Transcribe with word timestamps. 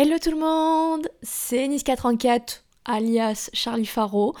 Hello 0.00 0.16
tout 0.22 0.30
le 0.30 0.38
monde, 0.38 1.08
c'est 1.22 1.66
Niska34 1.66 2.60
alias 2.84 3.50
Charlie 3.52 3.84
Faro. 3.84 4.32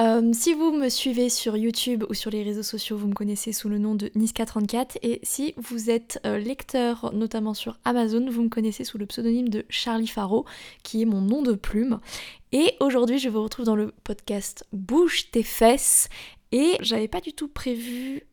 Euh, 0.00 0.32
si 0.32 0.52
vous 0.52 0.72
me 0.72 0.88
suivez 0.88 1.28
sur 1.28 1.56
YouTube 1.56 2.02
ou 2.08 2.14
sur 2.14 2.32
les 2.32 2.42
réseaux 2.42 2.64
sociaux, 2.64 2.96
vous 2.96 3.06
me 3.06 3.14
connaissez 3.14 3.52
sous 3.52 3.68
le 3.68 3.78
nom 3.78 3.94
de 3.94 4.08
Niska34 4.16 4.96
et 5.02 5.20
si 5.22 5.54
vous 5.58 5.90
êtes 5.90 6.18
euh, 6.26 6.38
lecteur 6.38 7.12
notamment 7.14 7.54
sur 7.54 7.78
Amazon, 7.84 8.28
vous 8.28 8.42
me 8.42 8.48
connaissez 8.48 8.82
sous 8.82 8.98
le 8.98 9.06
pseudonyme 9.06 9.48
de 9.48 9.64
Charlie 9.68 10.08
Faro 10.08 10.44
qui 10.82 11.02
est 11.02 11.06
mon 11.06 11.20
nom 11.20 11.40
de 11.40 11.54
plume. 11.54 12.00
Et 12.50 12.74
aujourd'hui, 12.80 13.20
je 13.20 13.28
vous 13.28 13.44
retrouve 13.44 13.66
dans 13.66 13.76
le 13.76 13.92
podcast 14.02 14.66
Bouge 14.72 15.30
tes 15.30 15.44
fesses 15.44 16.08
et 16.50 16.72
j'avais 16.80 17.06
pas 17.06 17.20
du 17.20 17.32
tout 17.32 17.46
prévu 17.46 18.24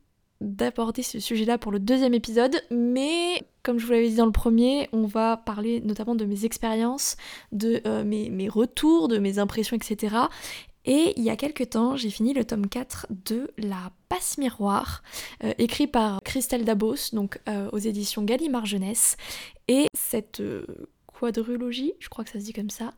d'aborder 0.43 1.01
ce 1.01 1.19
sujet-là 1.19 1.57
pour 1.57 1.71
le 1.71 1.79
deuxième 1.79 2.13
épisode, 2.13 2.61
mais 2.69 3.43
comme 3.63 3.79
je 3.79 3.85
vous 3.85 3.93
l'avais 3.93 4.09
dit 4.09 4.15
dans 4.15 4.25
le 4.25 4.31
premier, 4.31 4.89
on 4.91 5.05
va 5.05 5.37
parler 5.37 5.81
notamment 5.81 6.15
de 6.15 6.25
mes 6.25 6.45
expériences, 6.45 7.15
de 7.51 7.81
euh, 7.87 8.03
mes, 8.03 8.49
retours, 8.49 9.07
de 9.07 9.17
mes 9.17 9.39
impressions, 9.39 9.77
etc. 9.77 10.15
Et 10.85 11.13
il 11.15 11.23
y 11.23 11.29
a 11.29 11.37
quelques 11.37 11.69
temps, 11.69 11.95
j'ai 11.95 12.09
fini 12.09 12.33
le 12.33 12.43
tome 12.43 12.67
4 12.67 13.07
de 13.25 13.49
La 13.57 13.91
Passe 14.09 14.37
Miroir, 14.37 15.01
euh, 15.43 15.53
écrit 15.57 15.87
par 15.87 16.19
Christelle 16.25 16.65
Dabos, 16.65 17.13
donc 17.13 17.39
euh, 17.47 17.69
aux 17.71 17.77
éditions 17.77 18.23
Gallimard 18.23 18.65
Jeunesse. 18.65 19.15
Et 19.69 19.87
cette 19.93 20.41
quadrologie, 21.07 21.93
je 21.99 22.09
crois 22.09 22.25
que 22.25 22.31
ça 22.31 22.39
se 22.39 22.43
dit 22.43 22.53
comme 22.53 22.69
ça, 22.69 22.93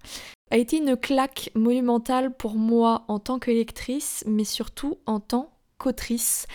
a 0.49 0.57
été 0.57 0.77
une 0.77 0.97
claque 0.97 1.51
monumentale 1.53 2.35
pour 2.35 2.55
moi 2.55 3.05
en 3.07 3.19
tant 3.19 3.37
que 3.37 3.51
lectrice, 3.51 4.23
mais 4.25 4.45
surtout 4.45 4.97
en 5.05 5.19
tant 5.19 5.51
qu'autrice. 5.77 6.47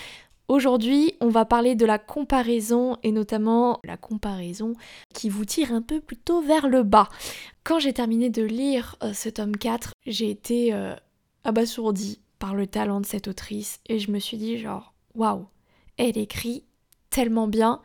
Aujourd'hui, 0.50 1.14
on 1.20 1.28
va 1.28 1.44
parler 1.44 1.76
de 1.76 1.86
la 1.86 2.00
comparaison 2.00 2.96
et 3.04 3.12
notamment 3.12 3.78
la 3.84 3.96
comparaison 3.96 4.74
qui 5.14 5.28
vous 5.28 5.44
tire 5.44 5.72
un 5.72 5.80
peu 5.80 6.00
plutôt 6.00 6.42
vers 6.42 6.66
le 6.66 6.82
bas. 6.82 7.08
Quand 7.62 7.78
j'ai 7.78 7.92
terminé 7.92 8.30
de 8.30 8.42
lire 8.42 8.96
euh, 9.04 9.12
ce 9.12 9.28
tome 9.28 9.56
4, 9.56 9.92
j'ai 10.06 10.28
été 10.28 10.74
euh, 10.74 10.96
abasourdie 11.44 12.20
par 12.40 12.56
le 12.56 12.66
talent 12.66 13.00
de 13.00 13.06
cette 13.06 13.28
autrice 13.28 13.78
et 13.88 14.00
je 14.00 14.10
me 14.10 14.18
suis 14.18 14.38
dit 14.38 14.58
genre 14.58 14.92
waouh, 15.14 15.46
elle 15.98 16.18
écrit 16.18 16.64
tellement 17.10 17.46
bien 17.46 17.80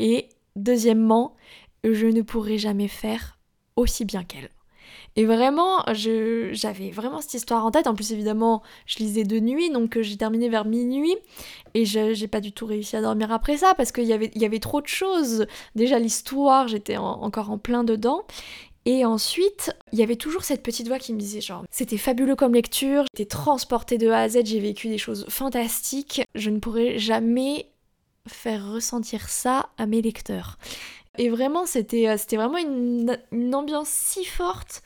et 0.00 0.28
deuxièmement, 0.56 1.36
je 1.84 2.06
ne 2.06 2.22
pourrai 2.22 2.58
jamais 2.58 2.88
faire 2.88 3.38
aussi 3.76 4.04
bien 4.04 4.24
qu'elle. 4.24 4.50
Et 5.16 5.24
vraiment, 5.24 5.84
j'avais 5.92 6.90
vraiment 6.90 7.20
cette 7.20 7.34
histoire 7.34 7.64
en 7.66 7.70
tête. 7.70 7.86
En 7.86 7.94
plus, 7.94 8.12
évidemment, 8.12 8.62
je 8.86 8.98
lisais 8.98 9.24
de 9.24 9.40
nuit, 9.40 9.70
donc 9.70 9.96
euh, 9.96 10.02
j'ai 10.02 10.16
terminé 10.16 10.48
vers 10.48 10.64
minuit. 10.64 11.16
Et 11.74 11.84
je 11.84 12.14
j'ai 12.14 12.28
pas 12.28 12.40
du 12.40 12.52
tout 12.52 12.66
réussi 12.66 12.96
à 12.96 13.02
dormir 13.02 13.32
après 13.32 13.56
ça 13.56 13.74
parce 13.74 13.92
qu'il 13.92 14.04
y 14.04 14.12
avait, 14.12 14.30
y 14.34 14.44
avait 14.44 14.60
trop 14.60 14.80
de 14.80 14.86
choses. 14.86 15.46
Déjà, 15.74 15.98
l'histoire, 15.98 16.68
j'étais 16.68 16.96
encore 16.96 17.50
en 17.50 17.58
plein 17.58 17.84
dedans. 17.84 18.24
Et 18.84 19.04
ensuite, 19.04 19.70
il 19.92 19.98
y 19.98 20.02
avait 20.02 20.16
toujours 20.16 20.44
cette 20.44 20.62
petite 20.62 20.88
voix 20.88 20.98
qui 20.98 21.12
me 21.12 21.18
disait 21.18 21.42
genre 21.42 21.64
c'était 21.70 21.98
fabuleux 21.98 22.36
comme 22.36 22.54
lecture, 22.54 23.04
j'étais 23.12 23.28
transportée 23.28 23.98
de 23.98 24.08
A 24.08 24.20
à 24.20 24.28
Z, 24.30 24.46
j'ai 24.46 24.60
vécu 24.60 24.88
des 24.88 24.96
choses 24.96 25.26
fantastiques, 25.28 26.22
je 26.34 26.48
ne 26.48 26.58
pourrais 26.58 26.98
jamais 26.98 27.66
faire 28.26 28.72
ressentir 28.72 29.28
ça 29.28 29.68
à 29.76 29.86
mes 29.86 30.00
lecteurs. 30.00 30.56
Et 31.18 31.28
vraiment, 31.28 31.66
c'était, 31.66 32.08
euh, 32.08 32.16
vraiment 32.32 32.58
une, 32.58 33.54
ambiance 33.54 33.88
si 33.88 34.24
forte 34.24 34.82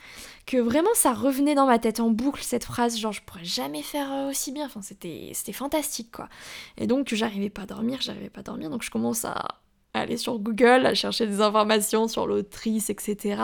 que 0.47 0.57
vraiment 0.57 0.91
ça 0.95 1.13
revenait 1.13 1.55
dans 1.55 1.67
ma 1.67 1.79
tête 1.79 2.01
en 2.01 2.11
boucle 2.11 2.43
cette 2.43 2.65
phrase 2.65 2.99
genre 2.99 3.13
je 3.13 3.23
pourrais 3.23 3.45
jamais 3.45 3.83
faire 3.83 4.13
euh, 4.13 4.31
aussi 4.31 4.51
bien. 4.51 4.67
Enfin 4.67 4.83
c'était 4.83 5.31
c'était 5.35 5.53
fantastique 5.53 6.11
quoi. 6.11 6.29
Et 6.79 6.89
donc 6.89 7.15
j'arrivais 7.15 7.51
pas 7.51 7.63
à 7.63 7.67
dormir 7.67 8.01
j'arrivais 8.01 8.31
pas 8.31 8.41
à 8.41 8.43
dormir. 8.43 8.69
Donc 8.71 8.83
je 8.83 8.91
commence 8.91 9.25
à 9.25 9.61
aller 9.95 10.17
sur 10.17 10.39
Google 10.39 10.87
à 10.87 10.95
chercher 10.95 11.27
des 11.27 11.41
informations 11.41 12.09
sur 12.09 12.27
l'autrice 12.27 12.91
etc 12.91 13.43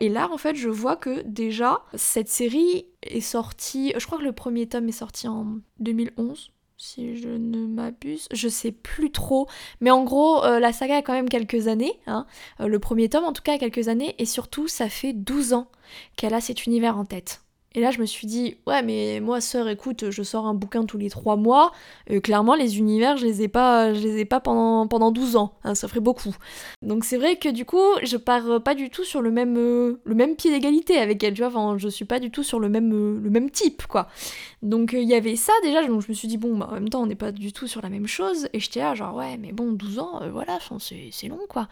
et 0.00 0.08
là 0.08 0.30
en 0.32 0.38
fait 0.38 0.56
je 0.56 0.68
vois 0.68 0.96
que 0.96 1.22
déjà 1.22 1.82
cette 1.94 2.28
série 2.28 2.86
est 3.02 3.20
sortie 3.20 3.92
je 3.96 4.06
crois 4.06 4.18
que 4.18 4.24
le 4.24 4.32
premier 4.32 4.66
tome 4.66 4.88
est 4.88 4.92
sorti 4.92 5.28
en 5.28 5.58
2011 5.80 6.52
si 6.78 7.16
je 7.16 7.28
ne 7.28 7.66
m'abuse, 7.66 8.28
je 8.32 8.48
sais 8.48 8.70
plus 8.70 9.10
trop, 9.10 9.48
mais 9.80 9.90
en 9.90 10.04
gros, 10.04 10.44
euh, 10.44 10.60
la 10.60 10.72
saga 10.72 10.98
a 10.98 11.02
quand 11.02 11.12
même 11.12 11.28
quelques 11.28 11.66
années, 11.66 11.98
hein. 12.06 12.24
euh, 12.60 12.68
le 12.68 12.78
premier 12.78 13.08
tome 13.08 13.24
en 13.24 13.32
tout 13.32 13.42
cas 13.42 13.54
a 13.54 13.58
quelques 13.58 13.88
années, 13.88 14.14
et 14.18 14.24
surtout, 14.24 14.68
ça 14.68 14.88
fait 14.88 15.12
12 15.12 15.54
ans 15.54 15.66
qu'elle 16.16 16.34
a 16.34 16.40
cet 16.40 16.66
univers 16.66 16.96
en 16.96 17.04
tête. 17.04 17.42
Et 17.74 17.80
là, 17.80 17.90
je 17.90 18.00
me 18.00 18.06
suis 18.06 18.26
dit, 18.26 18.56
ouais, 18.66 18.82
mais 18.82 19.20
moi, 19.20 19.42
sœur, 19.42 19.68
écoute, 19.68 20.10
je 20.10 20.22
sors 20.22 20.46
un 20.46 20.54
bouquin 20.54 20.84
tous 20.84 20.96
les 20.96 21.10
trois 21.10 21.36
mois. 21.36 21.70
Euh, 22.10 22.18
clairement, 22.18 22.54
les 22.54 22.78
univers, 22.78 23.18
je 23.18 23.26
les 23.26 23.42
ai 23.42 23.48
pas, 23.48 23.92
je 23.92 24.00
les 24.00 24.20
ai 24.20 24.24
pas 24.24 24.40
pendant, 24.40 24.88
pendant 24.88 25.12
12 25.12 25.36
ans. 25.36 25.52
Hein, 25.64 25.74
ça 25.74 25.86
ferait 25.86 26.00
beaucoup. 26.00 26.34
Donc, 26.80 27.04
c'est 27.04 27.18
vrai 27.18 27.36
que 27.36 27.50
du 27.50 27.66
coup, 27.66 27.84
je 28.02 28.16
pars 28.16 28.62
pas 28.62 28.74
du 28.74 28.88
tout 28.88 29.04
sur 29.04 29.20
le 29.20 29.30
même, 29.30 29.54
le 29.54 30.14
même 30.14 30.34
pied 30.34 30.50
d'égalité 30.50 30.96
avec 30.96 31.22
elle, 31.22 31.34
tu 31.34 31.42
vois. 31.42 31.48
Enfin, 31.48 31.76
je 31.76 31.88
suis 31.88 32.06
pas 32.06 32.20
du 32.20 32.30
tout 32.30 32.42
sur 32.42 32.58
le 32.58 32.70
même, 32.70 32.90
le 33.22 33.30
même 33.30 33.50
type, 33.50 33.86
quoi. 33.86 34.08
Donc, 34.62 34.92
il 34.92 35.08
y 35.08 35.14
avait 35.14 35.36
ça 35.36 35.52
déjà. 35.62 35.86
Donc, 35.86 36.02
je 36.02 36.08
me 36.08 36.14
suis 36.14 36.28
dit, 36.28 36.36
bon, 36.36 36.56
bah, 36.56 36.68
en 36.70 36.74
même 36.74 36.88
temps, 36.88 37.02
on 37.02 37.06
n'est 37.06 37.14
pas 37.14 37.32
du 37.32 37.52
tout 37.52 37.66
sur 37.66 37.82
la 37.82 37.88
même 37.88 38.06
chose. 38.06 38.48
Et 38.52 38.60
j'étais 38.60 38.80
là, 38.80 38.94
genre, 38.94 39.14
ouais, 39.14 39.36
mais 39.38 39.52
bon, 39.52 39.72
12 39.72 39.98
ans, 39.98 40.20
voilà, 40.32 40.58
c'est 40.78 41.28
long, 41.28 41.40
quoi. 41.48 41.68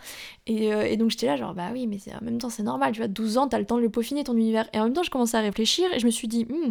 Et, 0.47 0.67
et 0.69 0.97
donc, 0.97 1.11
j'étais 1.11 1.27
là, 1.27 1.37
genre, 1.37 1.55
bah 1.55 1.69
oui, 1.73 1.87
mais 1.87 1.99
en 2.21 2.25
même 2.25 2.39
temps, 2.39 2.51
c'est 2.51 2.63
normal, 2.63 2.93
tu 2.93 3.01
vois. 3.01 3.09
12 3.09 3.39
ans, 3.39 3.49
t'as 3.49 3.59
le 3.59 3.67
temps 3.67 3.77
de 3.77 3.83
le 3.83 3.91
peaufiner, 3.91 4.25
ton 4.25 4.37
univers. 4.37 4.69
Et 4.73 4.81
en 4.81 4.85
même 4.85 4.93
temps, 4.93 5.03
je 5.03 5.11
commençais 5.11 5.37
à 5.37 5.41
réfléchir 5.41 5.93
et 5.93 5.99
je 5.99 6.07
me 6.07 6.11
suis 6.11 6.29
dit, 6.29 6.45
hmm, 6.45 6.71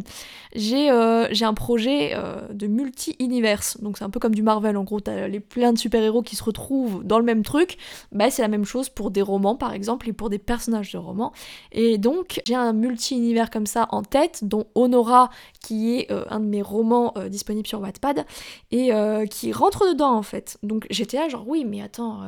euh, 0.55 1.27
j'ai 1.31 1.45
un 1.45 1.53
projet 1.53 2.11
euh, 2.13 2.41
de 2.53 2.67
multi-univers. 2.67 3.61
Donc 3.81 3.97
c'est 3.97 4.03
un 4.03 4.09
peu 4.09 4.19
comme 4.19 4.35
du 4.35 4.43
Marvel, 4.43 4.77
en 4.77 4.83
gros, 4.83 4.99
t'as 4.99 5.27
les 5.27 5.39
plein 5.39 5.73
de 5.73 5.77
super-héros 5.77 6.21
qui 6.21 6.35
se 6.35 6.43
retrouvent 6.43 7.03
dans 7.03 7.19
le 7.19 7.25
même 7.25 7.43
truc. 7.43 7.77
Bah 8.11 8.29
c'est 8.29 8.41
la 8.41 8.47
même 8.47 8.65
chose 8.65 8.89
pour 8.89 9.11
des 9.11 9.21
romans 9.21 9.55
par 9.55 9.73
exemple 9.73 10.09
et 10.09 10.13
pour 10.13 10.29
des 10.29 10.39
personnages 10.39 10.91
de 10.91 10.97
romans. 10.97 11.31
Et 11.71 11.97
donc 11.97 12.41
j'ai 12.45 12.55
un 12.55 12.73
multi-univers 12.73 13.49
comme 13.49 13.65
ça 13.65 13.87
en 13.91 14.03
tête, 14.03 14.39
dont 14.43 14.65
Honora, 14.75 15.29
qui 15.61 15.95
est 15.95 16.04
euh, 16.11 16.23
un 16.29 16.39
de 16.39 16.45
mes 16.45 16.61
romans 16.61 17.13
disponibles 17.29 17.67
sur 17.67 17.81
Wattpad, 17.81 18.25
et 18.71 18.91
qui 19.29 19.51
rentre 19.51 19.87
dedans 19.87 20.13
en 20.13 20.23
fait. 20.23 20.57
Donc 20.63 20.87
j'étais 20.89 21.17
là 21.17 21.29
genre 21.29 21.47
oui 21.47 21.65
mais 21.65 21.81
attends, 21.81 22.21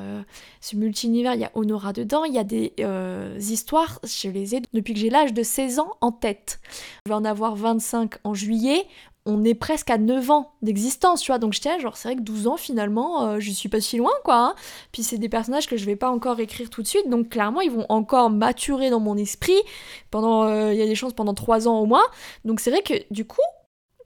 ce 0.61 0.75
multi-univers, 0.75 1.33
il 1.35 1.41
y 1.41 1.45
a 1.45 1.51
Honora 1.55 1.93
dedans, 1.93 2.23
il 2.23 2.33
y 2.33 2.39
a 2.39 2.43
des 2.43 2.73
histoires, 3.39 3.99
je 4.03 4.29
les 4.29 4.55
ai 4.55 4.61
depuis 4.73 4.93
que 4.93 4.99
j'ai 4.99 5.09
l'âge 5.09 5.33
de 5.33 5.43
16 5.43 5.79
ans 5.79 5.91
en 6.01 6.11
tête. 6.11 6.59
Je 7.05 7.11
vais 7.11 7.16
en 7.16 7.25
avoir 7.25 7.55
25 7.55 8.16
en 8.23 8.33
juillet, 8.33 8.87
on 9.27 9.43
est 9.43 9.53
presque 9.53 9.89
à 9.89 9.97
9 9.97 10.31
ans 10.31 10.53
d'existence, 10.61 11.21
tu 11.21 11.31
vois. 11.31 11.37
Donc 11.37 11.51
j'étais 11.51 11.79
genre, 11.79 11.97
c'est 11.97 12.07
vrai 12.07 12.16
que 12.16 12.21
12 12.21 12.47
ans, 12.47 12.57
finalement, 12.57 13.25
euh, 13.25 13.39
je 13.39 13.51
suis 13.51 13.67
pas 13.67 13.81
si 13.81 13.97
loin, 13.97 14.11
quoi. 14.23 14.37
Hein. 14.37 14.55
Puis 14.93 15.03
c'est 15.03 15.17
des 15.17 15.27
personnages 15.27 15.67
que 15.67 15.75
je 15.75 15.85
vais 15.85 15.97
pas 15.97 16.09
encore 16.09 16.39
écrire 16.39 16.69
tout 16.69 16.81
de 16.81 16.87
suite, 16.87 17.09
donc 17.09 17.29
clairement, 17.29 17.59
ils 17.59 17.69
vont 17.69 17.85
encore 17.89 18.29
maturer 18.29 18.89
dans 18.89 19.01
mon 19.01 19.17
esprit. 19.17 19.59
Pendant, 20.11 20.43
euh, 20.45 20.73
il 20.73 20.79
y 20.79 20.81
a 20.81 20.85
des 20.85 20.95
chances 20.95 21.13
pendant 21.13 21.33
3 21.33 21.67
ans 21.67 21.79
au 21.79 21.85
moins. 21.85 22.05
Donc 22.45 22.61
c'est 22.61 22.71
vrai 22.71 22.81
que, 22.81 22.93
du 23.11 23.25
coup, 23.25 23.41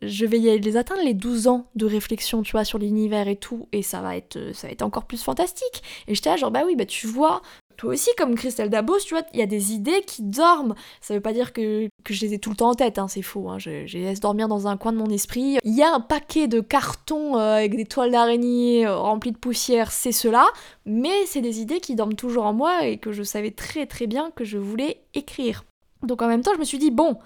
je 0.02 0.26
vais 0.26 0.40
y 0.40 0.60
les 0.60 0.78
atteindre 0.78 1.04
les 1.04 1.14
12 1.14 1.48
ans 1.48 1.66
de 1.76 1.86
réflexion, 1.86 2.42
tu 2.42 2.52
vois, 2.52 2.64
sur 2.64 2.80
l'univers 2.80 3.28
et 3.28 3.36
tout, 3.36 3.68
et 3.72 3.82
ça 3.82 4.02
va 4.02 4.18
être, 4.18 4.54
ça 4.54 4.68
va 4.68 4.74
être 4.74 4.82
encore 4.82 5.06
plus 5.06 5.22
fantastique. 5.22 5.84
Et 6.08 6.16
j'étais 6.16 6.30
là, 6.30 6.38
genre, 6.38 6.52
bah 6.52 6.64
oui, 6.66 6.76
bah 6.76 6.86
tu 6.86 7.08
vois, 7.08 7.42
toi 7.82 7.94
aussi, 7.94 8.12
comme 8.16 8.36
Christelle 8.36 8.70
Dabos, 8.70 9.00
tu 9.00 9.16
vois, 9.16 9.24
il 9.34 9.40
y 9.40 9.42
a 9.42 9.48
des 9.48 9.74
idées 9.74 10.04
qui 10.06 10.22
dorment. 10.22 10.76
Ça 11.02 11.16
veut 11.16 11.20
pas 11.20 11.34
dire 11.34 11.52
que, 11.52 11.88
je 12.08 12.22
les 12.22 12.36
ai 12.36 12.38
tout 12.40 12.52
le 12.52 12.56
temps 12.56 12.70
en 12.70 12.76
tête, 12.76 13.00
hein, 13.00 13.08
c'est 13.08 13.24
faux. 13.24 13.50
Hein, 13.50 13.58
je, 13.58 13.70
les 13.70 14.04
laisse 14.04 14.20
dormir 14.20 14.48
dans 14.48 14.68
un 14.68 14.78
coin 14.78 14.92
de 14.94 14.98
mon 14.98 15.10
esprit. 15.10 15.58
Il 15.64 15.74
y 15.76 15.82
a 15.82 15.92
un 15.92 16.00
paquet 16.00 16.48
de 16.48 16.60
cartons 16.60 17.38
euh, 17.38 17.56
avec 17.56 17.76
des 17.76 17.86
toiles 17.86 18.12
d'araignée 18.12 18.86
euh, 18.86 18.96
remplies 18.96 19.32
de 19.32 19.38
poussière, 19.38 19.92
c'est 19.92 20.12
cela. 20.12 20.46
Mais 20.86 21.26
c'est 21.26 21.42
des 21.42 21.60
idées 21.60 21.80
qui 21.80 21.96
dorment 21.96 22.16
toujours 22.16 22.46
en 22.46 22.54
moi 22.54 22.86
et 22.86 22.98
que 22.98 23.12
je 23.12 23.24
savais 23.24 23.50
très 23.52 23.88
très 23.88 24.06
bien 24.06 24.30
que 24.30 24.46
je 24.46 24.60
voulais 24.60 25.02
écrire. 25.16 25.64
Donc 26.04 26.22
en 26.22 26.28
même 26.28 26.42
temps, 26.42 26.54
je 26.54 26.60
me 26.60 26.66
suis 26.66 26.78
dit, 26.78 26.92
bon, 26.92 27.18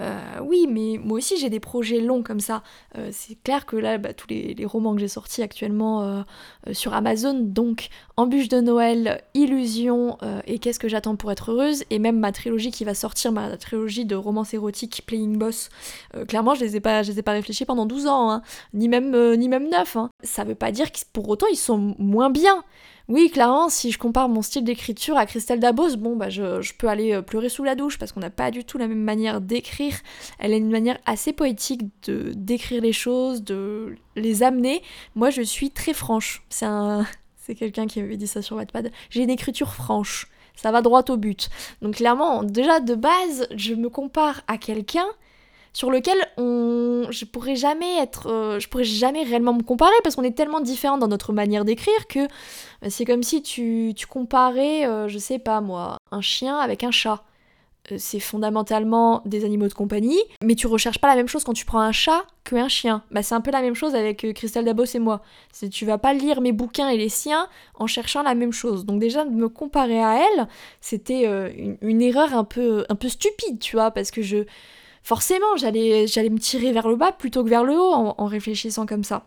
euh, 0.00 0.18
oui, 0.42 0.66
mais 0.68 0.98
moi 1.02 1.18
aussi 1.18 1.36
j'ai 1.36 1.50
des 1.50 1.60
projets 1.60 2.00
longs 2.00 2.22
comme 2.22 2.40
ça. 2.40 2.62
Euh, 2.98 3.10
c'est 3.12 3.36
clair 3.42 3.66
que 3.66 3.76
là, 3.76 3.98
bah, 3.98 4.12
tous 4.12 4.28
les, 4.28 4.56
romans 4.64 4.94
que 4.94 5.00
j'ai 5.00 5.08
sortis 5.08 5.42
actuellement 5.42 6.02
euh, 6.02 6.22
sur 6.72 6.94
Amazon, 6.94 7.34
donc 7.34 7.88
Embûche 8.16 8.48
de 8.48 8.60
Noël, 8.60 9.22
Illusion 9.34 10.18
et 10.46 10.58
Qu'est-ce 10.58 10.78
que 10.78 10.88
j'attends 10.88 11.16
pour 11.16 11.32
être 11.32 11.50
heureuse, 11.50 11.84
et 11.90 11.98
même 11.98 12.18
ma 12.18 12.30
trilogie 12.32 12.70
qui 12.70 12.84
va 12.84 12.94
sortir, 12.94 13.32
ma 13.32 13.56
trilogie 13.56 14.04
de 14.04 14.14
romans 14.14 14.44
érotiques 14.44 15.02
Playing 15.06 15.36
Boss, 15.38 15.70
clairement 16.28 16.54
je 16.54 16.60
les 16.60 16.76
ai 16.76 16.80
pas, 16.80 17.02
je 17.02 17.12
les 17.12 17.18
ai 17.18 17.22
pas 17.22 17.32
réfléchis 17.32 17.64
pendant 17.64 17.86
12 17.86 18.06
ans, 18.06 18.30
hein. 18.30 18.42
ni, 18.74 18.88
même, 18.88 19.34
ni 19.34 19.48
même 19.48 19.68
9. 19.68 19.96
Hein. 19.96 20.10
Ça 20.22 20.44
veut 20.44 20.54
pas 20.54 20.70
dire 20.70 20.92
que 20.92 20.98
pour 21.12 21.28
autant 21.28 21.46
ils 21.50 21.56
sont 21.56 21.94
moins 21.98 22.30
bien. 22.30 22.62
Oui, 23.08 23.30
clairement, 23.30 23.68
si 23.68 23.90
je 23.90 23.98
compare 23.98 24.28
mon 24.28 24.42
style 24.42 24.64
d'écriture 24.64 25.16
à 25.16 25.26
Christelle 25.26 25.60
Dabos, 25.60 25.96
bon, 25.96 26.16
bah, 26.16 26.30
je, 26.30 26.72
peux 26.74 26.88
aller 26.88 27.12
euh, 27.12 27.22
pleurer 27.22 27.48
sous 27.48 27.64
la 27.64 27.74
douche 27.74 27.98
parce 27.98 28.12
qu'on 28.12 28.20
n'a 28.20 28.30
pas 28.30 28.50
du 28.50 28.64
tout 28.64 28.78
la 28.78 28.86
même 28.86 29.02
manière 29.02 29.40
d'écrire. 29.40 29.94
Elle 30.38 30.52
a 30.52 30.56
une 30.56 30.70
manière 30.70 30.98
assez 31.04 31.32
poétique 31.32 31.82
de 32.06 32.32
d'écrire 32.34 32.80
les 32.80 32.92
choses, 32.92 33.42
de 33.42 33.96
les 34.16 34.42
amener. 34.42 34.82
Moi, 35.14 35.30
je 35.30 35.42
suis 35.42 35.70
très 35.70 35.94
franche. 35.94 36.44
C'est 36.48 36.66
un, 36.66 37.06
c'est 37.36 37.54
quelqu'un 37.54 37.86
qui 37.86 38.00
m'avait 38.00 38.16
dit 38.16 38.26
ça 38.28 38.40
sur 38.40 38.56
Wattpad. 38.56 38.92
J'ai 39.10 39.22
une 39.22 39.30
écriture 39.30 39.74
franche. 39.74 40.28
Ça 40.54 40.70
va 40.70 40.82
droit 40.82 41.02
au 41.08 41.16
but. 41.16 41.48
Donc 41.80 41.96
clairement, 41.96 42.44
déjà 42.44 42.78
de 42.78 42.94
base, 42.94 43.48
je 43.56 43.74
me 43.74 43.88
compare 43.88 44.42
à 44.46 44.58
quelqu'un 44.58 45.06
sur 45.72 45.90
lequel 45.90 46.18
on, 46.36 47.06
je 47.10 47.24
pourrais 47.24 47.56
jamais 47.56 47.98
être, 47.98 48.28
euh, 48.28 48.60
je 48.60 48.68
pourrais 48.68 48.84
jamais 48.84 49.22
réellement 49.22 49.54
me 49.54 49.62
comparer 49.62 49.94
parce 50.02 50.16
qu'on 50.16 50.22
est 50.22 50.36
tellement 50.36 50.60
différents 50.60 50.98
dans 50.98 51.08
notre 51.08 51.32
manière 51.32 51.64
d'écrire 51.64 52.06
que 52.08 52.20
euh, 52.20 52.26
c'est 52.88 53.04
comme 53.04 53.22
si 53.22 53.42
tu, 53.42 53.92
tu 53.96 54.06
comparais, 54.06 54.86
euh, 54.86 55.08
je 55.08 55.18
sais 55.18 55.38
pas 55.38 55.60
moi, 55.60 55.96
un 56.10 56.20
chien 56.20 56.58
avec 56.58 56.84
un 56.84 56.90
chat. 56.90 57.24
C'est 57.96 58.20
fondamentalement 58.20 59.22
des 59.24 59.44
animaux 59.44 59.66
de 59.66 59.74
compagnie, 59.74 60.22
mais 60.40 60.54
tu 60.54 60.68
recherches 60.68 61.00
pas 61.00 61.08
la 61.08 61.16
même 61.16 61.26
chose 61.26 61.42
quand 61.42 61.52
tu 61.52 61.64
prends 61.64 61.80
un 61.80 61.90
chat 61.90 62.24
qu'un 62.44 62.68
chien. 62.68 63.02
Bah, 63.10 63.24
c'est 63.24 63.34
un 63.34 63.40
peu 63.40 63.50
la 63.50 63.60
même 63.60 63.74
chose 63.74 63.96
avec 63.96 64.24
Christelle 64.34 64.64
Dabos 64.64 64.84
et 64.84 65.00
moi. 65.00 65.20
C'est 65.50 65.68
tu 65.68 65.84
vas 65.84 65.98
pas 65.98 66.12
lire 66.12 66.40
mes 66.40 66.52
bouquins 66.52 66.90
et 66.90 66.96
les 66.96 67.08
siens 67.08 67.48
en 67.74 67.88
cherchant 67.88 68.22
la 68.22 68.36
même 68.36 68.52
chose. 68.52 68.86
Donc 68.86 69.00
déjà 69.00 69.24
me 69.24 69.48
comparer 69.48 70.00
à 70.00 70.14
elle, 70.14 70.46
c'était 70.80 71.24
une, 71.24 71.76
une, 71.82 72.02
erreur 72.02 72.36
un 72.36 72.44
peu 72.44 72.84
un 72.88 72.94
peu 72.94 73.08
stupide, 73.08 73.58
tu 73.58 73.74
vois, 73.74 73.90
parce 73.90 74.12
que 74.12 74.22
je 74.22 74.44
forcément, 75.02 75.56
j'allais, 75.56 76.06
me 76.06 76.38
tirer 76.38 76.72
vers 76.72 76.88
le 76.88 76.96
bas 76.96 77.12
plutôt 77.12 77.44
que 77.44 77.48
vers 77.48 77.64
le 77.64 77.78
haut 77.78 77.92
en, 77.92 78.26
réfléchissant 78.26 78.86
comme 78.86 79.04
ça. 79.04 79.26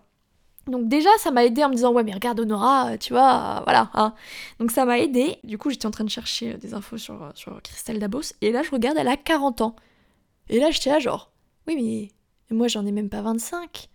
Donc 0.68 0.88
déjà, 0.88 1.10
ça 1.20 1.30
m'a 1.30 1.46
aidé 1.46 1.64
en 1.64 1.70
me 1.70 1.76
disant, 1.76 1.94
ouais, 1.94 2.04
mais 2.04 2.14
regarde 2.14 2.40
Honora, 2.40 2.98
tu 2.98 3.14
vois, 3.14 3.62
voilà. 3.66 3.92
Hein. 3.94 4.16
Donc 4.60 4.72
ça 4.72 4.86
m'a 4.86 4.98
aidé. 4.98 5.38
Du 5.44 5.60
coup, 5.60 5.70
j'étais 5.70 5.86
en 5.86 5.92
train 5.92 6.04
de 6.04 6.10
chercher 6.10 6.54
euh, 6.54 6.58
des 6.58 6.74
infos 6.74 6.98
sur, 6.98 7.22
euh, 7.22 7.30
sur 7.36 7.62
Christelle 7.62 8.00
Dabos. 8.00 8.34
Et 8.42 8.52
là, 8.52 8.64
je 8.64 8.72
regarde, 8.72 8.98
elle 8.98 9.08
a 9.08 9.18
40 9.18 9.62
ans. 9.62 9.76
Et 10.50 10.60
là, 10.60 10.72
j'étais 10.72 10.90
là 10.90 10.98
genre, 10.98 11.32
oui, 11.68 12.10
mais 12.50 12.56
moi, 12.56 12.68
j'en 12.68 12.86
ai 12.86 12.92
même 12.92 13.10
pas 13.10 13.22
25. 13.22 13.90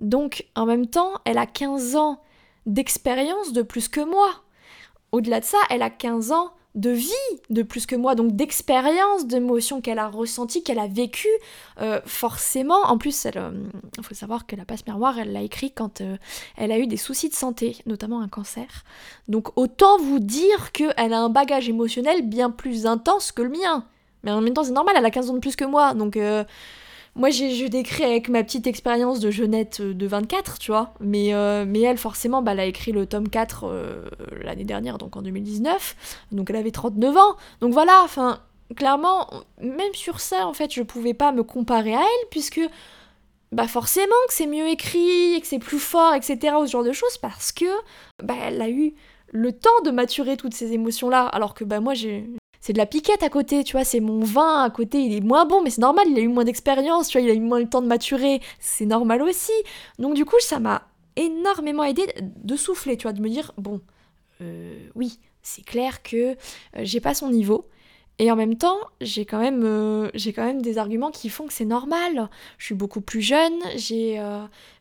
Donc, 0.00 0.46
en 0.54 0.66
même 0.66 0.86
temps, 0.86 1.12
elle 1.24 1.38
a 1.38 1.46
15 1.46 1.96
ans 1.96 2.22
d'expérience 2.66 3.52
de 3.52 3.62
plus 3.62 3.88
que 3.88 4.00
moi. 4.00 4.28
Au-delà 5.12 5.40
de 5.40 5.44
ça, 5.44 5.58
elle 5.70 5.82
a 5.82 5.90
15 5.90 6.32
ans 6.32 6.52
de 6.74 6.90
vie 6.90 7.10
de 7.50 7.62
plus 7.62 7.84
que 7.84 7.96
moi, 7.96 8.14
donc 8.14 8.34
d'expérience, 8.34 9.26
d'émotions 9.26 9.80
qu'elle 9.80 9.98
a 9.98 10.08
ressenties, 10.08 10.62
qu'elle 10.62 10.78
a 10.78 10.86
vécues, 10.86 11.28
euh, 11.80 12.00
forcément. 12.06 12.80
En 12.84 12.96
plus, 12.96 13.24
il 13.24 13.38
euh, 13.38 13.50
faut 14.02 14.14
savoir 14.14 14.46
que 14.46 14.56
la 14.56 14.64
passe-mémoire, 14.64 15.18
elle 15.18 15.32
l'a 15.32 15.42
écrit 15.42 15.72
quand 15.72 16.00
euh, 16.00 16.16
elle 16.56 16.72
a 16.72 16.78
eu 16.78 16.86
des 16.86 16.96
soucis 16.96 17.28
de 17.28 17.34
santé, 17.34 17.76
notamment 17.86 18.20
un 18.20 18.28
cancer. 18.28 18.84
Donc 19.28 19.56
autant 19.56 19.98
vous 19.98 20.18
dire 20.18 20.72
qu'elle 20.72 21.12
a 21.12 21.20
un 21.20 21.28
bagage 21.28 21.68
émotionnel 21.68 22.22
bien 22.22 22.50
plus 22.50 22.86
intense 22.86 23.32
que 23.32 23.42
le 23.42 23.50
mien. 23.50 23.84
Mais 24.24 24.30
en 24.30 24.40
même 24.40 24.54
temps, 24.54 24.64
c'est 24.64 24.72
normal, 24.72 24.94
elle 24.96 25.04
a 25.04 25.10
15 25.10 25.30
ans 25.30 25.34
de 25.34 25.40
plus 25.40 25.56
que 25.56 25.64
moi, 25.64 25.94
donc 25.94 26.16
moi, 27.14 27.28
je 27.28 27.66
décris 27.66 28.04
avec 28.04 28.30
ma 28.30 28.42
petite 28.42 28.66
expérience 28.66 29.20
de 29.20 29.30
jeunette 29.30 29.82
de 29.82 30.06
24, 30.06 30.58
tu 30.58 30.70
vois. 30.70 30.94
Mais, 31.00 31.32
mais 31.66 31.80
elle, 31.80 31.98
forcément, 31.98 32.40
bah, 32.40 32.52
elle 32.52 32.60
a 32.60 32.64
écrit 32.64 32.92
le 32.92 33.04
tome 33.04 33.28
4 33.28 33.64
euh, 33.64 34.04
l'année 34.42 34.64
dernière, 34.64 34.98
donc 34.98 35.16
en 35.16 35.22
2019. 35.22 35.96
Donc 36.32 36.50
elle 36.50 36.56
avait 36.56 36.70
39 36.70 37.16
ans. 37.16 37.36
Donc 37.60 37.72
voilà, 37.72 38.02
enfin, 38.04 38.40
clairement, 38.76 39.28
même 39.60 39.94
sur 39.94 40.20
ça, 40.20 40.46
en 40.46 40.52
fait, 40.52 40.72
je 40.72 40.82
pouvais 40.82 41.14
pas 41.14 41.32
me 41.32 41.42
comparer 41.42 41.94
à 41.94 42.00
elle, 42.00 42.28
puisque 42.30 42.60
bah 43.52 43.68
forcément 43.68 44.14
que 44.28 44.34
c'est 44.34 44.46
mieux 44.46 44.68
écrit, 44.68 45.38
que 45.40 45.46
c'est 45.46 45.58
plus 45.58 45.78
fort, 45.78 46.14
etc. 46.14 46.56
ou 46.58 46.66
ce 46.66 46.72
genre 46.72 46.84
de 46.84 46.92
choses, 46.92 47.18
parce 47.18 47.52
que 47.52 47.66
bah, 48.22 48.34
elle 48.42 48.62
a 48.62 48.70
eu 48.70 48.94
le 49.30 49.52
temps 49.52 49.80
de 49.84 49.90
maturer 49.90 50.36
toutes 50.36 50.54
ces 50.54 50.72
émotions-là, 50.72 51.26
alors 51.26 51.54
que 51.54 51.64
bah 51.64 51.80
moi 51.80 51.94
j'ai 51.94 52.28
c'est 52.60 52.72
de 52.72 52.78
la 52.78 52.86
piquette 52.86 53.24
à 53.24 53.28
côté, 53.28 53.64
tu 53.64 53.72
vois, 53.72 53.84
c'est 53.84 53.98
mon 53.98 54.20
vin 54.20 54.62
à 54.62 54.70
côté, 54.70 55.00
il 55.00 55.16
est 55.16 55.20
moins 55.20 55.44
bon, 55.46 55.62
mais 55.62 55.70
c'est 55.70 55.80
normal, 55.80 56.06
il 56.08 56.16
a 56.16 56.20
eu 56.20 56.28
moins 56.28 56.44
d'expérience, 56.44 57.08
tu 57.08 57.18
vois, 57.18 57.26
il 57.26 57.30
a 57.30 57.34
eu 57.34 57.40
moins 57.40 57.58
le 57.58 57.68
temps 57.68 57.82
de 57.82 57.88
maturer, 57.88 58.40
c'est 58.60 58.86
normal 58.86 59.20
aussi. 59.20 59.52
Donc 59.98 60.14
du 60.14 60.24
coup, 60.24 60.36
ça 60.38 60.60
m'a 60.60 60.82
énormément 61.16 61.82
aidé 61.82 62.06
de 62.22 62.56
souffler, 62.56 62.96
tu 62.96 63.02
vois, 63.02 63.12
de 63.12 63.20
me 63.20 63.28
dire, 63.28 63.52
bon, 63.58 63.80
euh, 64.42 64.88
oui, 64.94 65.18
c'est 65.42 65.64
clair 65.64 66.02
que 66.02 66.32
euh, 66.32 66.34
j'ai 66.82 67.00
pas 67.00 67.14
son 67.14 67.30
niveau, 67.30 67.68
et 68.18 68.30
en 68.30 68.36
même 68.36 68.56
temps, 68.56 68.78
j'ai 69.00 69.24
quand 69.24 69.40
même, 69.40 69.62
euh, 69.64 70.10
quand 70.34 70.44
même 70.44 70.62
des 70.62 70.78
arguments 70.78 71.10
qui 71.10 71.28
font 71.28 71.46
que 71.46 71.52
c'est 71.52 71.64
normal. 71.64 72.28
Je 72.58 72.66
suis 72.66 72.74
beaucoup 72.74 73.00
plus 73.00 73.22
jeune, 73.22 73.58
j'ai, 73.76 74.22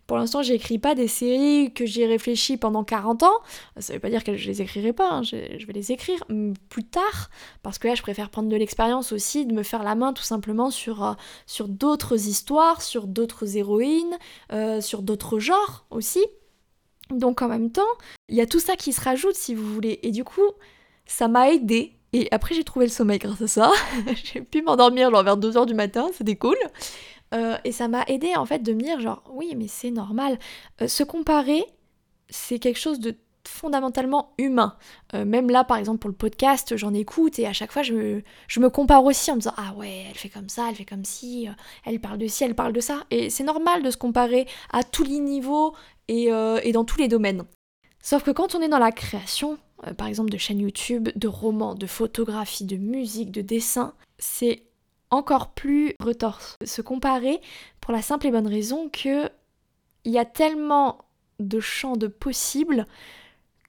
pour 0.06 0.18
l'instant, 0.18 0.44
j'écris 0.44 0.78
pas 0.78 0.96
des 0.96 1.08
séries 1.08 1.74
que 1.74 1.86
j'ai 1.86 2.06
réfléchi 2.06 2.58
pendant 2.58 2.84
40 2.84 3.24
ans. 3.24 3.40
Ça 3.78 3.94
veut 3.94 4.00
pas 4.00 4.10
dire 4.10 4.24
que 4.24 4.36
je 4.36 4.48
les 4.48 4.62
écrirai 4.62 4.94
pas, 4.94 5.10
hein. 5.10 5.24
je, 5.24 5.66
vais 5.66 5.74
les 5.74 5.92
écrire 5.92 6.24
plus 6.70 6.84
tard, 6.84 7.30
parce 7.64 7.80
que 7.80 7.88
là, 7.88 7.96
je 7.96 8.02
préfère 8.02 8.30
prendre 8.30 8.50
de 8.50 8.58
l'expérience 8.58 9.12
aussi, 9.14 9.46
de 9.46 9.54
me 9.54 9.64
faire 9.64 9.84
la 9.84 9.96
main 9.96 10.14
tout 10.14 10.24
simplement 10.24 10.70
sur, 10.70 11.16
d'autres 11.68 12.28
histoires, 12.28 12.82
sur 12.82 13.08
d'autres 13.08 13.58
héroïnes, 13.58 14.18
sur 14.82 15.02
d'autres 15.02 15.40
genres 15.40 15.86
aussi. 15.90 16.24
Donc 17.12 17.42
en 17.42 17.48
même 17.48 17.72
temps, 17.72 17.82
il 18.30 18.36
y 18.36 18.42
a 18.42 18.46
tout 18.46 18.60
ça 18.60 18.76
qui 18.76 18.94
se 18.94 19.02
rajoute 19.02 19.36
si 19.36 19.56
vous 19.56 19.74
voulez. 19.74 20.00
Et 20.04 20.12
du 20.12 20.24
coup, 20.24 20.50
ça 21.06 21.28
m'a 21.28 21.52
aidé 21.52 21.94
et 22.14 22.28
après, 22.32 22.56
j'ai 22.56 22.64
trouvé 22.64 22.86
le 22.86 22.92
sommeil 22.92 23.20
grâce 23.20 23.42
à 23.42 23.48
ça. 23.48 23.72
j'ai 24.24 24.42
pu 24.42 24.62
m'endormir 24.62 25.12
vers 25.24 25.38
2h 25.38 25.66
du 25.66 25.74
matin, 25.74 26.10
c'était 26.14 26.36
cool. 26.36 26.58
Euh, 27.34 27.58
et 27.64 27.72
ça 27.72 27.88
m'a 27.88 28.04
aidé 28.08 28.36
en 28.36 28.46
fait 28.46 28.60
de 28.60 28.74
me 28.74 28.82
dire 28.82 29.00
genre 29.00 29.24
oui 29.32 29.54
mais 29.56 29.68
c'est 29.70 29.92
normal. 29.92 30.38
Euh, 30.82 30.88
se 30.90 31.04
comparer, 31.04 31.64
c'est 32.30 32.60
quelque 32.60 32.80
chose 32.80 33.00
de 33.00 33.16
fondamentalement 33.48 34.34
humain. 34.38 34.76
Euh, 35.14 35.24
même 35.24 35.50
là 35.50 35.64
par 35.64 35.78
exemple 35.78 36.00
pour 36.00 36.10
le 36.10 36.16
podcast, 36.16 36.76
j'en 36.76 36.94
écoute 36.94 37.40
et 37.40 37.48
à 37.48 37.54
chaque 37.54 37.72
fois 37.72 37.84
je 37.84 37.94
me, 37.94 38.24
je 38.50 38.60
me 38.60 38.70
compare 38.70 39.06
aussi 39.06 39.32
en 39.32 39.36
me 39.36 39.40
disant 39.40 39.54
ah 39.56 39.74
ouais 39.78 40.08
elle 40.10 40.18
fait 40.18 40.28
comme 40.28 40.50
ça, 40.50 40.68
elle 40.68 40.76
fait 40.76 40.84
comme 40.84 41.06
ci, 41.06 41.48
elle 41.86 42.02
parle 42.02 42.18
de 42.18 42.28
ci, 42.28 42.44
elle 42.44 42.54
parle 42.54 42.74
de 42.74 42.82
ça. 42.82 43.06
Et 43.12 43.30
c'est 43.30 43.46
normal 43.46 43.82
de 43.82 43.92
se 43.92 43.98
comparer 43.98 44.46
à 44.74 44.84
tous 44.84 45.06
les 45.06 45.20
niveaux 45.20 45.74
et, 46.12 46.30
et 46.64 46.72
dans 46.72 46.84
tous 46.84 47.00
les 47.00 47.08
domaines. 47.08 47.44
Sauf 48.02 48.24
que 48.24 48.32
quand 48.32 48.56
on 48.56 48.62
est 48.62 48.70
dans 48.70 48.80
la 48.80 48.92
création, 48.92 49.58
par 49.98 50.08
exemple 50.08 50.30
de 50.30 50.38
chaînes 50.38 50.60
YouTube, 50.60 51.10
de 51.16 51.28
romans, 51.28 51.76
de 51.76 51.88
photographies, 51.88 52.66
de 52.66 52.78
musique, 52.78 53.32
de 53.32 53.42
dessin, 53.42 53.94
c'est 54.20 54.64
encore 55.10 55.50
plus 55.50 55.96
retorse. 56.00 56.58
Se 56.64 56.82
comparer 56.82 57.40
pour 57.80 57.94
la 57.94 58.02
simple 58.02 58.28
et 58.28 58.32
bonne 58.32 58.48
raison 58.48 58.90
que 58.90 59.30
il 60.04 60.12
y 60.12 60.18
a 60.18 60.26
tellement 60.26 61.06
de 61.40 61.60
champs 61.60 61.98
de 61.98 62.08
possibles 62.08 62.88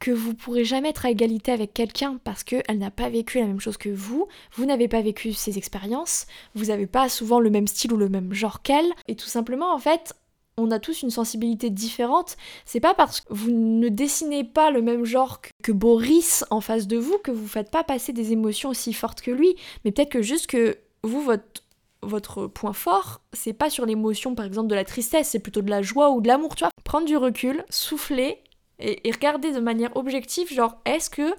que 0.01 0.11
vous 0.11 0.35
pourrez 0.35 0.65
jamais 0.65 0.89
être 0.89 1.07
à 1.07 1.11
égalité 1.11 1.53
avec 1.53 1.75
quelqu'un 1.75 2.19
parce 2.25 2.43
qu'elle 2.43 2.79
n'a 2.79 2.91
pas 2.91 3.09
vécu 3.09 3.39
la 3.39 3.47
même 3.47 3.61
chose 3.61 3.77
que 3.77 3.89
vous, 3.89 4.27
vous 4.55 4.65
n'avez 4.65 4.89
pas 4.89 5.01
vécu 5.01 5.33
ses 5.33 5.59
expériences, 5.59 6.27
vous 6.55 6.67
n'avez 6.67 6.89
pas 6.89 7.09
souvent 7.09 7.39
le 7.39 7.51
même 7.51 7.69
style 7.69 7.93
ou 7.93 7.97
le 7.97 8.09
même 8.09 8.33
genre 8.33 8.63
qu'elle, 8.63 8.91
et 9.07 9.15
tout 9.15 9.29
simplement 9.29 9.73
en 9.73 9.79
fait, 9.79 10.15
on 10.57 10.71
a 10.71 10.79
tous 10.79 11.03
une 11.03 11.11
sensibilité 11.11 11.71
différente. 11.71 12.37
C'est 12.65 12.81
pas 12.81 12.95
parce 12.95 13.21
que 13.21 13.33
vous 13.33 13.51
ne 13.51 13.89
dessinez 13.89 14.45
pas 14.45 14.71
le 14.71 14.83
même 14.83 15.05
genre 15.05 15.41
que 15.63 15.73
Boris 15.73 16.45
en 16.51 16.61
face 16.61 16.87
de 16.87 16.99
vous 16.99 17.19
que 17.19 17.31
vous 17.31 17.49
faites 17.49 17.71
pas 17.71 17.85
passer 17.85 18.13
des 18.13 18.33
émotions 18.33 18.71
aussi 18.71 18.93
fortes 18.93 19.21
que 19.21 19.31
lui, 19.31 19.55
mais 19.85 19.93
peut-être 19.93 20.11
que 20.11 20.23
juste 20.23 20.47
que 20.47 20.79
vous, 21.03 21.21
votre, 21.21 21.63
votre 22.03 22.47
point 22.47 22.73
fort, 22.73 23.21
c'est 23.33 23.53
pas 23.53 23.71
sur 23.71 23.87
l'émotion, 23.87 24.35
par 24.35 24.45
exemple, 24.45 24.69
de 24.69 24.75
la 24.75 24.85
tristesse, 24.85 25.29
c'est 25.29 25.39
plutôt 25.39 25.63
de 25.63 25.71
la 25.71 25.83
joie 25.83 26.11
ou 26.11 26.21
de 26.21 26.29
l'amour, 26.29 26.55
tu 26.55 26.65
vois. 26.65 26.71
Prendre 26.85 27.07
du 27.07 27.17
recul, 27.17 27.65
souffler 27.71 28.39
et, 28.79 29.11
regarder 29.11 29.53
de 29.53 29.61
manière 29.61 29.97
objective, 29.97 30.53
genre, 30.53 30.77
est-ce 30.85 31.09
que 31.09 31.35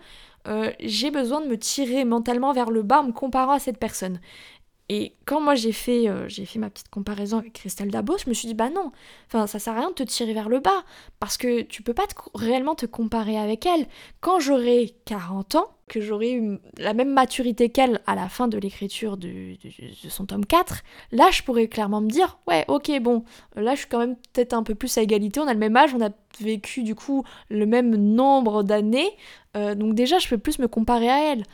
euh, 0.47 0.71
j'ai 0.79 1.11
besoin 1.11 1.41
de 1.41 1.47
me 1.47 1.57
tirer 1.57 2.05
mentalement 2.05 2.53
vers 2.53 2.71
le 2.71 2.83
bas 2.83 3.01
en 3.01 3.05
me 3.05 3.11
comparant 3.11 3.53
à 3.53 3.59
cette 3.59 3.77
personne? 3.77 4.19
Et 4.95 5.15
quand 5.25 5.41
moi 5.41 5.55
j'ai 5.55 5.71
fait, 5.71 6.07
euh, 6.07 6.29
j'ai 6.29 6.45
fait 6.45 6.59
ma 6.59 6.69
petite 6.69 6.89
comparaison 6.89 7.39
avec 7.39 7.53
Christelle 7.53 7.89
Dabos, 7.89 8.19
je 8.19 8.29
me 8.29 8.33
suis 8.35 8.47
dit 8.47 8.53
bah 8.53 8.69
non, 8.69 8.91
enfin 9.25 9.47
ça 9.47 9.57
sert 9.57 9.73
à 9.73 9.79
rien 9.79 9.89
de 9.89 9.95
te 9.95 10.03
tirer 10.03 10.35
vers 10.35 10.49
le 10.49 10.59
bas 10.59 10.83
parce 11.19 11.35
que 11.35 11.63
tu 11.63 11.81
peux 11.81 11.95
pas 11.95 12.05
réellement 12.35 12.75
te 12.75 12.85
comparer 12.85 13.35
avec 13.39 13.65
elle. 13.65 13.87
Quand 14.21 14.39
j'aurai 14.39 14.93
40 15.05 15.55
ans, 15.55 15.65
que 15.87 15.99
j'aurai 15.99 16.33
eu 16.33 16.59
la 16.77 16.93
même 16.93 17.11
maturité 17.11 17.69
qu'elle 17.69 18.01
à 18.05 18.13
la 18.13 18.29
fin 18.29 18.47
de 18.47 18.59
l'écriture 18.59 19.17
de, 19.17 19.55
son 20.09 20.27
tome 20.27 20.45
4, 20.45 20.83
là 21.11 21.31
je 21.31 21.41
pourrais 21.41 21.67
clairement 21.67 21.99
me 21.99 22.09
dire 22.09 22.37
ouais 22.47 22.63
ok 22.67 22.91
bon, 23.01 23.23
là 23.55 23.73
je 23.73 23.79
suis 23.79 23.89
quand 23.89 23.99
même 23.99 24.15
peut-être 24.31 24.53
un 24.53 24.61
peu 24.61 24.75
plus 24.75 24.95
à 24.99 25.01
égalité, 25.01 25.39
on 25.39 25.47
a 25.47 25.53
le 25.53 25.59
même 25.59 25.75
âge, 25.75 25.95
on 25.95 26.05
a 26.05 26.11
vécu 26.39 26.83
du 26.83 26.93
coup 26.93 27.23
le 27.49 27.65
même 27.65 27.95
nombre 27.95 28.61
d'années, 28.61 29.09
euh, 29.57 29.73
donc 29.73 29.95
déjà 29.95 30.19
je 30.19 30.27
peux 30.27 30.37
plus 30.37 30.59
me 30.59 30.67
comparer 30.67 31.09
à 31.09 31.31
elle 31.31 31.45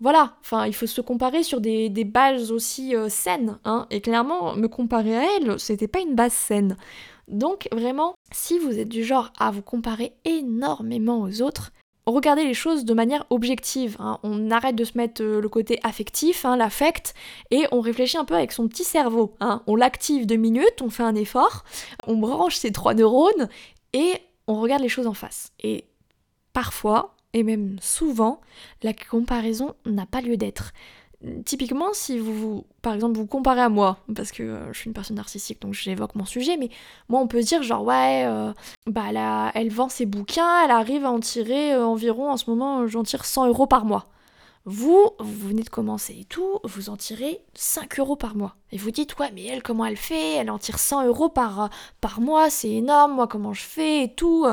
voilà, 0.00 0.34
enfin, 0.40 0.66
il 0.66 0.74
faut 0.74 0.86
se 0.86 1.00
comparer 1.00 1.42
sur 1.42 1.60
des, 1.60 1.88
bases 2.04 2.52
aussi 2.52 2.94
euh, 2.94 3.08
saines, 3.08 3.58
hein, 3.64 3.86
et 3.90 4.00
clairement, 4.00 4.54
me 4.54 4.68
comparer 4.68 5.16
à 5.16 5.24
elle, 5.36 5.58
c'était 5.58 5.88
pas 5.88 6.00
une 6.00 6.14
base 6.14 6.32
saine. 6.32 6.76
Donc, 7.28 7.68
vraiment, 7.72 8.14
si 8.30 8.58
vous 8.58 8.78
êtes 8.78 8.88
du 8.88 9.04
genre 9.04 9.32
à 9.38 9.50
vous 9.50 9.62
comparer 9.62 10.12
énormément 10.24 11.22
aux 11.22 11.40
autres, 11.40 11.72
regardez 12.04 12.44
les 12.44 12.54
choses 12.54 12.84
de 12.84 12.94
manière 12.94 13.24
objective. 13.30 13.96
Hein. 13.98 14.18
On 14.22 14.50
arrête 14.50 14.76
de 14.76 14.84
se 14.84 14.98
mettre 14.98 15.22
euh, 15.22 15.40
le 15.40 15.48
côté 15.48 15.80
affectif, 15.82 16.44
hein, 16.44 16.56
l'affect, 16.56 17.14
et 17.50 17.64
on 17.72 17.80
réfléchit 17.80 18.18
un 18.18 18.26
peu 18.26 18.34
avec 18.34 18.52
son 18.52 18.68
petit 18.68 18.84
cerveau. 18.84 19.34
On 19.66 19.76
l'active 19.76 20.26
deux 20.26 20.36
minutes, 20.36 20.82
on 20.82 20.90
fait 20.90 21.04
un 21.04 21.14
effort, 21.14 21.64
on 22.06 22.16
branche 22.16 22.56
ses 22.56 22.70
trois 22.70 22.92
neurones, 22.92 23.48
et 23.94 24.12
on 24.46 24.60
regarde 24.60 24.82
les 24.82 24.90
choses 24.90 25.06
en 25.06 25.14
face. 25.14 25.52
Et 25.62 25.84
parfois, 26.52 27.15
et 27.36 27.42
même 27.42 27.76
souvent, 27.82 28.40
la 28.82 28.94
comparaison 28.94 29.74
n'a 29.84 30.06
pas 30.06 30.22
lieu 30.22 30.38
d'être. 30.38 30.72
Typiquement, 31.44 31.88
si 31.92 32.18
vous, 32.18 32.64
par 32.80 32.94
exemple, 32.94 33.18
vous 33.18 33.26
comparez 33.26 33.60
à 33.60 33.68
moi, 33.68 33.98
parce 34.14 34.32
que 34.32 34.42
euh, 34.42 34.72
je 34.72 34.78
suis 34.78 34.86
une 34.86 34.94
personne 34.94 35.16
narcissique, 35.16 35.60
donc 35.60 35.74
j'évoque 35.74 36.14
mon 36.14 36.24
sujet, 36.24 36.56
mais 36.56 36.70
moi, 37.10 37.20
on 37.20 37.26
peut 37.26 37.42
dire 37.42 37.62
genre, 37.62 37.84
ouais, 37.84 38.24
euh, 38.24 38.54
bah 38.86 39.50
elle 39.54 39.70
vend 39.70 39.90
ses 39.90 40.06
bouquins, 40.06 40.64
elle 40.64 40.70
arrive 40.70 41.04
à 41.04 41.10
en 41.10 41.20
tirer 41.20 41.74
euh, 41.74 41.84
environ, 41.84 42.30
en 42.30 42.38
ce 42.38 42.48
moment, 42.48 42.86
j'en 42.86 43.02
tire 43.02 43.26
100 43.26 43.48
euros 43.48 43.66
par 43.66 43.84
mois. 43.84 44.06
Vous, 44.64 45.10
vous 45.18 45.48
venez 45.48 45.62
de 45.62 45.68
commencer 45.68 46.16
et 46.18 46.24
tout, 46.24 46.58
vous 46.64 46.88
en 46.88 46.96
tirez 46.96 47.42
5 47.52 47.98
euros 48.00 48.16
par 48.16 48.34
mois. 48.34 48.56
Et 48.72 48.78
vous 48.78 48.90
dites, 48.90 49.18
ouais, 49.18 49.30
mais 49.34 49.44
elle, 49.44 49.62
comment 49.62 49.84
elle 49.84 49.98
fait? 49.98 50.36
Elle 50.36 50.50
en 50.50 50.58
tire 50.58 50.78
100 50.78 51.06
euros 51.06 51.28
par, 51.28 51.68
par 52.00 52.20
mois, 52.22 52.48
c'est 52.48 52.70
énorme, 52.70 53.12
moi, 53.12 53.26
comment 53.26 53.52
je 53.52 53.62
fais 53.62 54.04
et 54.04 54.14
tout. 54.14 54.46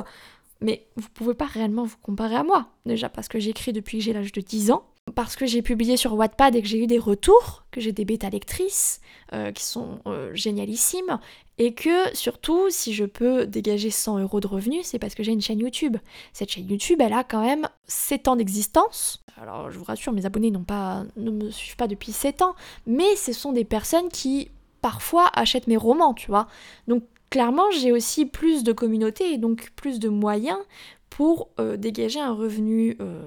Mais 0.63 0.87
vous 0.95 1.09
pouvez 1.09 1.33
pas 1.33 1.45
réellement 1.45 1.83
vous 1.83 1.97
comparer 2.01 2.35
à 2.35 2.43
moi. 2.43 2.69
Déjà 2.85 3.09
parce 3.09 3.27
que 3.27 3.37
j'écris 3.37 3.73
depuis 3.73 3.97
que 3.99 4.03
j'ai 4.05 4.13
l'âge 4.13 4.31
de 4.31 4.41
10 4.41 4.71
ans, 4.71 4.85
parce 5.13 5.35
que 5.35 5.45
j'ai 5.45 5.61
publié 5.61 5.97
sur 5.97 6.13
Wattpad 6.13 6.55
et 6.55 6.61
que 6.61 6.67
j'ai 6.67 6.81
eu 6.81 6.87
des 6.87 6.97
retours, 6.97 7.65
que 7.71 7.81
j'ai 7.81 7.91
des 7.91 8.05
bêta 8.05 8.29
lectrices 8.29 9.01
euh, 9.33 9.51
qui 9.51 9.65
sont 9.65 9.99
euh, 10.07 10.33
génialissimes, 10.33 11.19
et 11.57 11.73
que 11.73 12.15
surtout, 12.15 12.69
si 12.69 12.93
je 12.93 13.03
peux 13.03 13.45
dégager 13.45 13.89
100 13.89 14.19
euros 14.19 14.39
de 14.39 14.47
revenus, 14.47 14.85
c'est 14.85 14.99
parce 14.99 15.15
que 15.15 15.21
j'ai 15.21 15.33
une 15.33 15.41
chaîne 15.41 15.59
YouTube. 15.59 15.97
Cette 16.31 16.49
chaîne 16.49 16.69
YouTube, 16.69 17.01
elle 17.01 17.13
a 17.13 17.25
quand 17.25 17.41
même 17.41 17.67
7 17.85 18.29
ans 18.29 18.35
d'existence. 18.37 19.21
Alors, 19.41 19.69
je 19.69 19.77
vous 19.77 19.83
rassure, 19.83 20.13
mes 20.13 20.25
abonnés 20.25 20.53
pas, 20.65 21.03
ne 21.17 21.31
me 21.31 21.51
suivent 21.51 21.75
pas 21.75 21.87
depuis 21.87 22.13
7 22.13 22.41
ans, 22.41 22.55
mais 22.87 23.17
ce 23.17 23.33
sont 23.33 23.51
des 23.51 23.65
personnes 23.65 24.07
qui 24.07 24.49
parfois 24.81 25.29
achètent 25.33 25.67
mes 25.67 25.77
romans, 25.77 26.13
tu 26.13 26.27
vois. 26.27 26.47
Donc, 26.87 27.03
clairement, 27.33 27.71
j'ai 27.71 27.91
aussi 27.91 28.27
plus 28.27 28.63
de 28.63 28.71
communauté 28.73 29.33
et 29.33 29.39
donc 29.39 29.71
plus 29.75 29.97
de 29.97 30.07
moyens 30.07 30.59
pour 31.09 31.49
euh, 31.59 31.77
dégager 31.77 32.19
un 32.19 32.31
revenu 32.31 32.95
euh, 33.01 33.23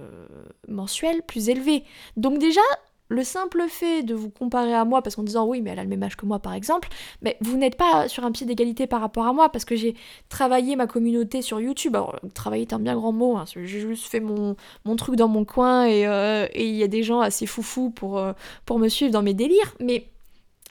mensuel 0.69 1.25
plus 1.25 1.49
élevé. 1.49 1.83
Donc 2.17 2.39
déjà, 2.39 2.61
le 3.09 3.25
simple 3.25 3.65
fait 3.69 4.05
de 4.05 4.15
vous 4.15 4.31
comparer 4.31 4.75
à 4.75 4.85
moi, 4.85 5.03
parce 5.03 5.17
qu'en 5.17 5.25
disant 5.25 5.45
oui, 5.45 5.61
mais 5.61 5.71
elle 5.71 5.81
a 5.81 5.83
le 5.83 5.89
même 5.89 6.05
âge 6.05 6.17
que 6.17 6.25
moi 6.25 6.39
par 6.39 6.53
exemple, 6.53 6.87
mais 7.21 7.37
vous 7.41 7.57
n'êtes 7.57 7.77
pas 7.77 8.07
sur 8.07 8.25
un 8.25 8.31
pied 8.31 8.47
d'égalité 8.47 8.87
par 8.87 9.01
rapport 9.01 9.27
à 9.27 9.33
moi, 9.33 9.49
parce 9.49 9.65
que 9.65 9.75
j'ai 9.75 9.97
travaillé 10.29 10.77
ma 10.77 10.87
communauté 10.87 11.43
sur 11.43 11.61
YouTube. 11.61 11.97
Alors, 11.97 12.15
travailler 12.33 12.63
est 12.63 12.73
un 12.73 12.79
bien 12.79 12.95
grand 12.95 13.11
mot, 13.11 13.37
hein, 13.37 13.45
j'ai 13.57 13.67
juste 13.67 14.07
fait 14.07 14.21
mon, 14.21 14.55
mon, 14.85 14.95
truc 14.95 15.17
dans 15.17 15.27
mon 15.27 15.45
coin 15.45 15.89
euh, 15.89 16.47
et 16.53 16.69
il 16.69 16.77
y 16.77 16.85
a 16.85 16.89
des 16.89 17.03
gens 17.03 17.19
assez 17.19 17.47
foufous 17.47 17.91
pour, 17.91 18.23
pour 18.67 18.79
me 18.79 18.87
suivre 18.87 19.11
dans 19.11 19.25
mes 19.25 19.35
délires, 19.35 19.75
mais 19.81 20.07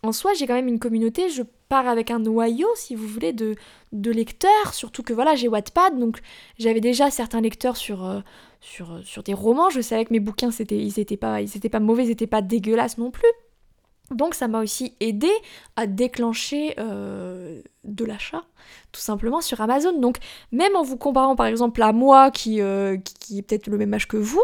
en 0.03 0.13
soi, 0.13 0.33
j'ai 0.35 0.47
quand 0.47 0.53
même 0.53 0.69
une 0.69 0.79
communauté, 0.79 1.29
je 1.29 1.41
pars 1.67 1.87
avec 1.87 2.11
un 2.11 2.19
noyau, 2.19 2.67
si 2.75 2.95
vous 2.95 3.07
voulez, 3.07 3.33
de, 3.33 3.55
de 3.91 4.11
lecteurs, 4.11 4.73
surtout 4.73 5.03
que 5.03 5.13
voilà, 5.13 5.35
j'ai 5.35 5.47
Wattpad, 5.47 5.97
donc 5.97 6.19
j'avais 6.57 6.81
déjà 6.81 7.09
certains 7.11 7.41
lecteurs 7.41 7.77
sur, 7.77 8.05
euh, 8.05 8.19
sur, 8.61 8.93
euh, 8.93 9.01
sur 9.03 9.23
des 9.23 9.33
romans, 9.33 9.69
je 9.69 9.81
savais 9.81 10.05
que 10.05 10.13
mes 10.13 10.19
bouquins, 10.19 10.51
c'était, 10.51 10.77
ils 10.77 10.93
n'étaient 10.97 11.17
pas, 11.17 11.39
pas 11.71 11.79
mauvais, 11.79 12.03
ils 12.03 12.09
n'étaient 12.09 12.27
pas 12.27 12.41
dégueulasses 12.41 12.97
non 12.97 13.11
plus. 13.11 13.29
Donc 14.11 14.35
ça 14.35 14.47
m'a 14.47 14.61
aussi 14.61 14.95
aidé 14.99 15.31
à 15.75 15.87
déclencher 15.87 16.75
euh, 16.77 17.61
de 17.83 18.05
l'achat, 18.05 18.43
tout 18.91 19.01
simplement 19.01 19.41
sur 19.41 19.61
Amazon. 19.61 19.99
Donc 19.99 20.17
même 20.51 20.75
en 20.75 20.83
vous 20.83 20.97
comparant 20.97 21.35
par 21.35 21.47
exemple 21.47 21.81
à 21.81 21.91
moi, 21.91 22.29
qui, 22.29 22.59
qui, 23.19 23.39
est 23.39 23.41
peut-être 23.41 23.65
le 23.65 23.79
même 23.79 23.95
âge 23.95 24.07
que 24.07 24.17
vous, 24.17 24.43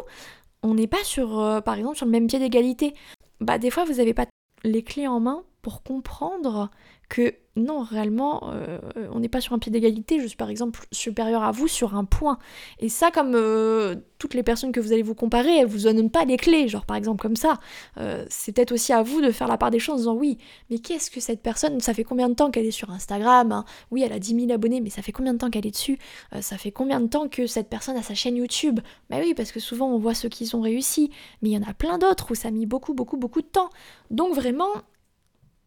on 0.63 0.73
n'est 0.73 0.87
pas 0.87 1.03
sur, 1.03 1.61
par 1.63 1.75
exemple, 1.75 1.95
sur 1.95 2.07
le 2.07 2.11
même 2.11 2.25
pied 2.25 2.39
d'égalité. 2.39 2.95
Bah 3.39 3.59
des 3.59 3.69
fois 3.69 3.85
vous 3.85 3.93
n'avez 3.93 4.15
pas 4.15 4.25
les 4.63 4.81
clés 4.81 5.07
en 5.07 5.19
main 5.19 5.43
pour 5.61 5.83
comprendre 5.83 6.71
que 7.11 7.33
non, 7.57 7.81
réellement, 7.81 8.49
euh, 8.53 8.79
on 9.11 9.19
n'est 9.19 9.27
pas 9.27 9.41
sur 9.41 9.51
un 9.51 9.59
pied 9.59 9.73
d'égalité, 9.73 10.21
je 10.21 10.27
suis 10.27 10.37
par 10.37 10.49
exemple 10.49 10.85
supérieure 10.93 11.43
à 11.43 11.51
vous 11.51 11.67
sur 11.67 11.97
un 11.97 12.05
point. 12.05 12.39
Et 12.79 12.87
ça, 12.87 13.11
comme 13.11 13.33
euh, 13.35 13.95
toutes 14.19 14.35
les 14.35 14.43
personnes 14.43 14.71
que 14.71 14.79
vous 14.79 14.93
allez 14.93 15.01
vous 15.01 15.15
comparer, 15.15 15.57
elles 15.57 15.67
vous 15.67 15.79
donnent 15.79 16.09
pas 16.09 16.23
les 16.23 16.37
clés, 16.37 16.69
genre 16.69 16.85
par 16.85 16.95
exemple 16.95 17.21
comme 17.21 17.35
ça. 17.35 17.59
Euh, 17.97 18.25
c'est 18.29 18.53
peut-être 18.53 18.71
aussi 18.71 18.93
à 18.93 19.03
vous 19.03 19.19
de 19.19 19.31
faire 19.31 19.49
la 19.49 19.57
part 19.57 19.69
des 19.69 19.79
choses 19.79 19.95
en 19.95 19.97
disant 19.97 20.15
oui, 20.15 20.37
mais 20.69 20.79
qu'est-ce 20.79 21.11
que 21.11 21.19
cette 21.19 21.41
personne, 21.41 21.81
ça 21.81 21.93
fait 21.93 22.05
combien 22.05 22.29
de 22.29 22.35
temps 22.35 22.51
qu'elle 22.51 22.65
est 22.65 22.71
sur 22.71 22.89
Instagram 22.89 23.51
hein? 23.51 23.65
Oui, 23.91 24.01
elle 24.03 24.13
a 24.13 24.19
10 24.19 24.47
000 24.47 24.51
abonnés, 24.53 24.79
mais 24.79 24.89
ça 24.89 25.01
fait 25.01 25.11
combien 25.11 25.33
de 25.33 25.37
temps 25.37 25.49
qu'elle 25.49 25.67
est 25.67 25.71
dessus? 25.71 25.99
Ça 26.39 26.57
fait 26.57 26.71
combien 26.71 27.01
de 27.01 27.07
temps 27.07 27.27
que 27.27 27.47
cette 27.47 27.67
personne 27.67 27.97
a 27.97 28.01
sa 28.01 28.13
chaîne 28.13 28.37
YouTube? 28.37 28.79
Bah 29.09 29.17
oui, 29.19 29.33
parce 29.33 29.51
que 29.51 29.59
souvent 29.59 29.89
on 29.89 29.97
voit 29.97 30.13
ceux 30.13 30.29
qui 30.29 30.49
ont 30.55 30.61
réussi, 30.61 31.11
mais 31.41 31.49
il 31.49 31.53
y 31.53 31.57
en 31.57 31.69
a 31.69 31.73
plein 31.73 31.97
d'autres 31.97 32.31
où 32.31 32.35
ça 32.35 32.47
a 32.47 32.51
mis 32.51 32.65
beaucoup, 32.65 32.93
beaucoup, 32.93 33.17
beaucoup 33.17 33.41
de 33.41 33.47
temps. 33.47 33.69
Donc 34.09 34.33
vraiment, 34.33 34.69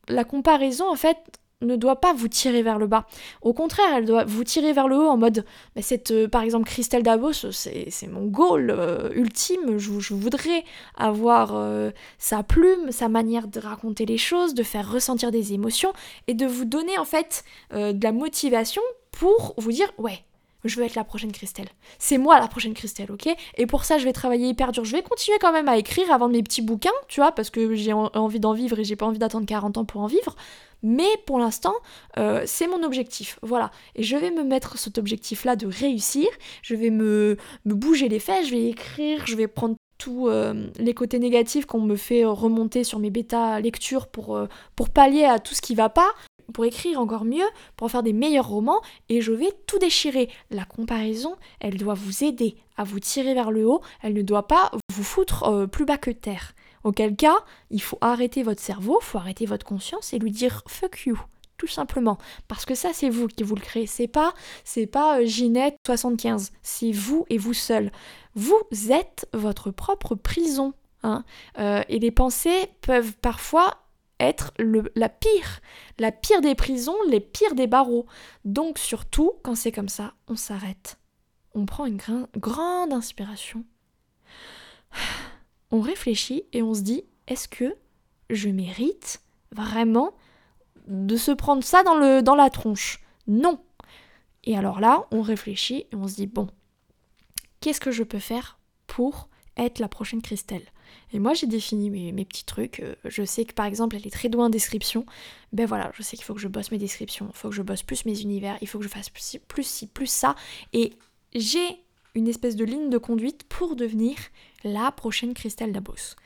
la 0.09 0.25
comparaison, 0.25 0.91
en 0.91 0.97
fait, 0.97 1.19
ne 1.65 1.77
doit 1.77 2.01
pas 2.01 2.13
vous 2.13 2.29
tirer 2.29 2.63
vers 2.63 2.79
le 2.79 2.87
bas. 2.87 3.07
Au 3.43 3.53
contraire, 3.53 3.87
elle 3.97 4.05
doit 4.05 4.25
vous 4.25 4.45
tirer 4.45 4.73
vers 4.73 4.89
le 4.89 4.97
haut 4.97 5.09
en 5.09 5.17
mode, 5.17 5.45
mais 5.77 5.83
cette, 5.83 6.11
euh, 6.11 6.29
par 6.29 6.43
exemple, 6.43 6.67
Christelle 6.67 7.03
Davos, 7.03 7.51
c'est 7.53 8.09
mon 8.09 8.27
goal 8.27 8.71
euh, 8.71 9.11
ultime. 9.15 9.79
Je, 9.79 10.15
voudrais 10.15 10.65
avoir 10.97 11.53
euh, 11.55 11.91
sa 12.19 12.43
plume, 12.43 12.91
sa 12.91 13.09
manière 13.09 13.49
de 13.49 13.61
raconter 13.61 14.07
les 14.07 14.19
choses, 14.19 14.55
de 14.55 14.63
faire 14.63 14.91
ressentir 14.91 15.31
des 15.31 15.53
émotions 15.53 15.93
et 16.27 16.35
de 16.35 16.47
vous 16.47 16.65
donner 16.65 16.99
en 16.99 17.05
fait 17.05 17.45
de 17.73 18.03
la 18.03 18.13
motivation 18.13 18.83
pour 19.11 19.55
vous 19.57 19.73
dire, 19.73 19.91
ouais, 19.99 20.25
je 20.65 20.77
veux 20.77 20.85
être 20.85 20.95
la 20.95 21.05
prochaine 21.05 21.33
Christelle. 21.33 21.69
C'est 21.99 22.19
moi 22.19 22.41
la 22.41 22.49
prochaine 22.49 22.75
Christelle, 22.75 23.13
ok? 23.13 23.29
Et 23.57 23.67
pour 23.67 23.85
ça, 23.85 23.99
je 23.99 24.05
vais 24.05 24.13
travailler 24.13 24.49
hyper 24.49 24.73
dur. 24.73 24.85
Je 24.85 24.93
vais 24.93 25.03
continuer 25.03 25.39
quand 25.41 25.53
même 25.53 25.69
à 25.69 25.77
écrire, 25.77 26.07
vendre 26.07 26.33
mes 26.33 26.43
petits 26.43 26.63
bouquins, 26.63 26.91
tu 27.09 27.21
vois, 27.21 27.33
parce 27.33 27.51
que 27.51 27.75
j'ai 27.75 27.93
envie 27.93 28.41
d'en 28.41 28.53
vivre 28.53 28.79
et 28.79 28.85
j'ai 28.85 28.97
pas 28.97 29.07
envie 29.07 29.19
d'attendre 29.19 29.47
40 29.47 29.79
ans 29.79 29.85
pour 29.85 30.01
en 30.01 30.07
vivre. 30.07 30.35
Mais 30.83 31.09
pour 31.27 31.39
l'instant, 31.39 31.75
euh, 32.19 32.43
c'est 32.47 32.67
mon 32.67 32.83
objectif. 32.83 33.39
Voilà. 33.43 33.71
Et 33.95 34.03
je 34.03 34.17
vais 34.17 34.31
me 34.31 34.45
mettre 34.45 34.79
cet 34.79 34.99
objectif-là 34.99 35.57
de 35.57 35.67
réussir. 35.67 36.29
Je 36.63 36.75
vais 36.75 36.91
me, 36.91 37.39
me, 37.65 37.75
bouger 37.75 38.09
les 38.09 38.19
fesses, 38.19 38.47
je 38.47 38.51
vais 38.53 38.69
écrire, 38.69 39.27
je 39.27 39.35
vais 39.35 39.49
prendre 39.49 39.77
tous 39.97 40.29
euh, 40.29 40.69
les 40.79 40.93
côtés 40.93 41.19
négatifs 41.19 41.65
qu'on 41.67 41.81
me 41.81 41.97
fait 41.97 42.25
remonter 42.25 42.85
sur 42.85 42.99
mes 42.99 43.11
bêta 43.11 43.61
lectures 43.61 44.09
pour, 44.09 44.37
euh, 44.37 44.47
pour 44.77 44.91
pallier 44.91 45.25
à 45.25 45.39
tout 45.39 45.55
ce 45.55 45.63
qui 45.63 45.75
va 45.75 45.89
pas 45.89 46.13
pour 46.53 46.65
écrire 46.65 47.01
encore 47.01 47.25
mieux, 47.25 47.47
pour 47.77 47.91
faire 47.91 48.03
des 48.03 48.13
meilleurs 48.13 48.49
romans, 48.49 48.81
et 49.09 49.21
je 49.21 49.33
vais 49.33 49.53
tout 49.67 49.79
déchirer. 49.79 50.29
La 50.51 50.65
comparaison, 50.65 51.37
elle 51.61 51.77
doit 51.77 51.95
vous 51.95 52.25
aider 52.25 52.57
à 52.77 52.85
vous 52.85 53.01
tirer 53.01 53.35
vers 53.35 53.51
le 53.51 53.67
haut, 53.67 53.81
elle 54.03 54.15
ne 54.15 54.23
doit 54.23 54.47
pas 54.47 54.71
vous 54.93 55.05
foutre 55.05 55.45
euh, 55.45 55.67
plus 55.67 55.85
bas 55.85 55.99
que 55.99 56.11
terre. 56.11 56.55
Auquel 56.83 57.17
cas, 57.17 57.37
il 57.71 57.81
faut 57.81 57.99
arrêter 58.01 58.43
votre 58.43 58.61
cerveau, 58.61 58.99
il 59.01 59.05
faut 59.05 59.19
arrêter 59.19 59.47
votre 59.47 59.65
conscience 59.65 60.13
et 60.13 60.19
lui 60.19 60.31
dire 60.31 60.63
fuck 60.67 61.05
you. 61.07 61.19
Tout 61.57 61.67
simplement. 61.69 62.19
Parce 62.49 62.65
que 62.65 62.75
ça, 62.75 62.91
c'est 62.93 63.09
vous 63.09 63.29
qui 63.29 63.45
vous 63.45 63.55
le 63.55 63.61
créez. 63.61 63.87
C'est 63.87 64.09
pas, 64.09 64.35
c'est 64.65 64.87
pas 64.87 65.21
euh, 65.21 65.25
Ginette 65.25 65.77
75. 65.87 66.51
C'est 66.63 66.91
vous 66.91 67.25
et 67.31 67.39
vous 67.39 67.55
seul. 67.55 67.93
Vous 68.35 68.61
êtes 68.91 69.29
votre 69.33 69.71
propre 69.71 70.17
prison. 70.17 70.75
Hein. 71.05 71.25
Euh, 71.59 71.83
et 71.89 72.01
les 72.01 72.11
pensées 72.11 72.71
peuvent 72.81 73.13
parfois 73.23 73.84
être 74.21 74.53
la 74.95 75.09
pire, 75.09 75.61
la 75.99 76.13
pire 76.13 76.41
des 76.41 76.55
prisons, 76.55 76.97
les 77.09 77.21
pires 77.21 77.55
des 77.55 77.67
barreaux. 77.67 78.07
Donc 78.45 78.79
surtout, 78.79 79.33
quand 79.43 79.55
c'est 79.55 79.73
comme 79.73 79.89
ça, 79.89 80.15
on 80.29 80.37
s'arrête. 80.37 80.99
On 81.55 81.67
prend 81.67 81.87
une 81.87 82.01
grande 82.37 82.93
inspiration. 82.93 83.65
On 85.71 85.81
réfléchit 85.81 86.45
et 86.53 86.63
on 86.63 86.73
se 86.73 86.83
dit, 86.83 87.05
est-ce 87.27 87.49
que 87.49 87.75
je 88.31 88.49
mérite 88.49 89.23
vraiment 89.51 90.15
de 90.87 91.17
se 91.17 91.33
prendre 91.33 91.65
ça 91.65 91.83
dans, 91.83 91.97
le, 91.97 92.23
dans 92.23 92.37
la 92.37 92.49
tronche? 92.49 93.03
Non. 93.27 93.61
Et 94.45 94.57
alors 94.57 94.79
là, 94.79 95.07
on 95.11 95.21
réfléchit 95.21 95.87
et 95.91 95.97
on 95.97 96.07
se 96.07 96.15
dit, 96.15 96.27
bon, 96.29 96.49
qu'est-ce 97.61 97.81
que 97.81 97.91
je 97.91 98.05
peux 98.05 98.21
faire 98.21 98.61
pour 98.87 99.29
être 99.57 99.81
la 99.81 99.89
prochaine 99.89 100.23
Christelle? 100.23 100.71
Et 101.15 101.21
moi, 101.21 101.33
j'ai 101.33 101.47
défini 101.47 101.91
mes, 101.91 102.25
petits 102.25 102.45
trucs. 102.45 102.81
Euh, 102.81 102.97
je 103.05 103.23
sais 103.23 103.45
que 103.45 103.55
par 103.55 103.67
exemple, 103.67 103.95
elle 103.95 104.05
est 104.05 104.11
très 104.11 104.29
douée 104.29 104.43
en 104.43 104.51
description. 104.51 105.07
Ben 105.53 105.65
voilà, 105.65 105.93
je 105.95 106.03
sais 106.03 106.17
qu'il 106.17 106.25
faut 106.25 106.35
que 106.35 106.41
je 106.41 106.49
bosse 106.49 106.73
mes 106.73 106.79
descriptions, 106.79 107.29
il 107.31 107.37
faut 107.37 107.51
que 107.51 107.55
je 107.55 107.63
bosse 107.63 107.85
plus 107.85 108.05
mes 108.05 108.21
univers, 108.21 108.59
il 108.61 108.67
faut 108.67 108.79
que 108.79 108.85
je 108.85 108.91
fasse 108.91 109.11
plus, 109.11 109.39
plus 109.47 109.63
ci, 109.63 109.87
plus 109.87 110.09
ça. 110.09 110.35
Et 110.73 110.93
j'ai 111.33 111.81
une 112.17 112.27
espèce 112.27 112.57
de 112.57 112.65
ligne 112.65 112.91
de 112.91 112.99
conduite 112.99 113.45
pour 113.45 113.77
devenir 113.77 114.17
la 114.65 114.91
prochaine 114.91 115.35
Christelle 115.35 115.73
Dabos. 115.73 116.17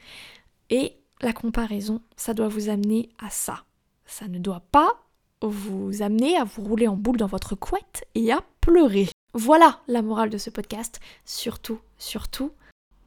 Et 0.70 0.94
la 1.20 1.34
comparaison, 1.34 2.00
ça 2.16 2.32
doit 2.32 2.48
vous 2.48 2.70
amener 2.70 3.10
à 3.18 3.28
ça. 3.28 3.64
Ça 4.06 4.26
ne 4.26 4.38
doit 4.38 4.64
pas 4.72 4.88
vous 5.42 6.00
amener 6.00 6.38
à 6.38 6.44
vous 6.44 6.62
rouler 6.62 6.88
en 6.88 6.96
boule 6.96 7.18
dans 7.18 7.26
votre 7.26 7.54
couette 7.54 8.06
et 8.14 8.32
à 8.32 8.42
pleurer. 8.62 9.10
Voilà 9.34 9.80
la 9.86 10.00
morale 10.00 10.30
de 10.30 10.38
ce 10.38 10.48
podcast. 10.48 10.98
Surtout, 11.26 11.78
surtout, 11.98 12.52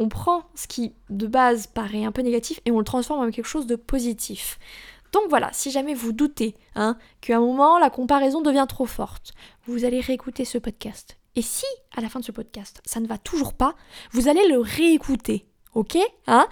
on 0.02 0.10
prend 0.10 0.44
ce 0.56 0.68
qui 0.68 0.96
de 1.10 1.28
base 1.28 1.68
paraît 1.68 2.04
un 2.04 2.12
peu 2.12 2.24
négatif 2.24 2.60
et 2.66 2.72
on 2.72 2.80
le 2.80 2.84
transforme 2.84 3.24
en 3.24 3.30
quelque 3.30 3.46
chose 3.46 3.68
de 3.68 3.76
positif. 3.76 4.58
Donc 5.12 5.24
voilà, 5.30 5.50
si 5.54 5.70
jamais 5.70 5.94
vous 5.94 6.12
doutez 6.12 6.56
hein, 6.74 6.98
qu'à 7.22 7.38
un 7.38 7.40
moment 7.40 7.78
la 7.78 7.92
comparaison 7.92 8.42
devient 8.42 8.66
trop 8.68 8.88
forte, 8.88 9.34
vous 9.68 9.86
allez 9.86 10.00
réécouter 10.00 10.44
ce 10.44 10.58
podcast. 10.58 11.18
Et 11.36 11.44
si, 11.44 11.66
à 11.96 12.02
la 12.02 12.10
fin 12.10 12.20
de 12.20 12.26
ce 12.26 12.32
podcast, 12.32 12.82
ça 12.84 13.00
ne 13.00 13.08
va 13.08 13.20
toujours 13.20 13.54
pas, 13.54 13.76
vous 14.12 14.28
allez 14.28 14.48
le 14.48 14.60
réécouter. 14.60 15.46
Ok 15.76 15.98
hein? 16.26 16.48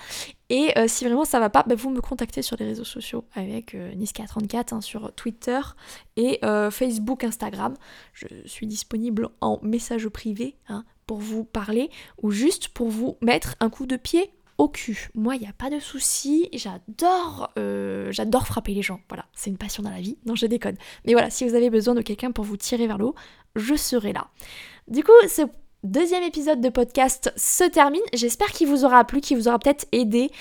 Et 0.49 0.77
euh, 0.77 0.87
si 0.87 1.05
vraiment 1.05 1.25
ça 1.25 1.39
va 1.39 1.49
pas, 1.49 1.63
bah, 1.67 1.75
vous 1.75 1.89
me 1.91 2.01
contactez 2.01 2.41
sur 2.41 2.57
les 2.57 2.65
réseaux 2.65 2.83
sociaux 2.83 3.23
avec 3.35 3.75
euh, 3.75 3.93
Niska34 3.93 4.73
hein, 4.73 4.81
sur 4.81 5.13
Twitter 5.13 5.59
et 6.17 6.39
euh, 6.43 6.71
Facebook, 6.71 7.23
Instagram. 7.23 7.75
Je 8.13 8.27
suis 8.45 8.65
disponible 8.65 9.29
en 9.41 9.59
message 9.61 10.07
privé 10.09 10.55
hein, 10.67 10.85
pour 11.05 11.19
vous 11.19 11.43
parler 11.43 11.89
ou 12.21 12.31
juste 12.31 12.69
pour 12.69 12.89
vous 12.89 13.17
mettre 13.21 13.55
un 13.59 13.69
coup 13.69 13.85
de 13.85 13.95
pied 13.95 14.31
au 14.57 14.67
cul. 14.67 15.09
Moi, 15.13 15.35
il 15.35 15.41
n'y 15.41 15.47
a 15.47 15.53
pas 15.53 15.69
de 15.69 15.79
souci, 15.79 16.49
j'adore 16.51 17.51
j'adore 18.09 18.45
frapper 18.45 18.73
les 18.73 18.81
gens. 18.81 18.99
Voilà, 19.07 19.25
c'est 19.33 19.49
une 19.49 19.57
passion 19.57 19.83
dans 19.83 19.89
la 19.89 20.01
vie. 20.01 20.17
Non, 20.25 20.35
je 20.35 20.47
déconne. 20.47 20.75
Mais 21.05 21.13
voilà, 21.13 21.29
si 21.29 21.47
vous 21.47 21.55
avez 21.55 21.69
besoin 21.69 21.95
de 21.95 22.01
quelqu'un 22.01 22.31
pour 22.31 22.43
vous 22.43 22.57
tirer 22.57 22.87
vers 22.87 22.97
le 22.97 23.05
haut, 23.05 23.15
je 23.55 23.75
serai 23.75 24.11
là. 24.11 24.27
Du 24.89 25.03
coup, 25.03 25.13
ce 25.29 25.43
deuxième 25.83 26.23
épisode 26.23 26.61
de 26.61 26.69
podcast 26.69 27.31
se 27.35 27.63
termine. 27.63 28.01
J'espère 28.13 28.47
qu'il 28.47 28.67
vous 28.67 28.85
aura 28.85 29.03
plu, 29.05 29.21
qu'il 29.21 29.37
vous 29.37 29.47
aura 29.47 29.59
peut-être 29.59 29.87
aidé 29.91 30.31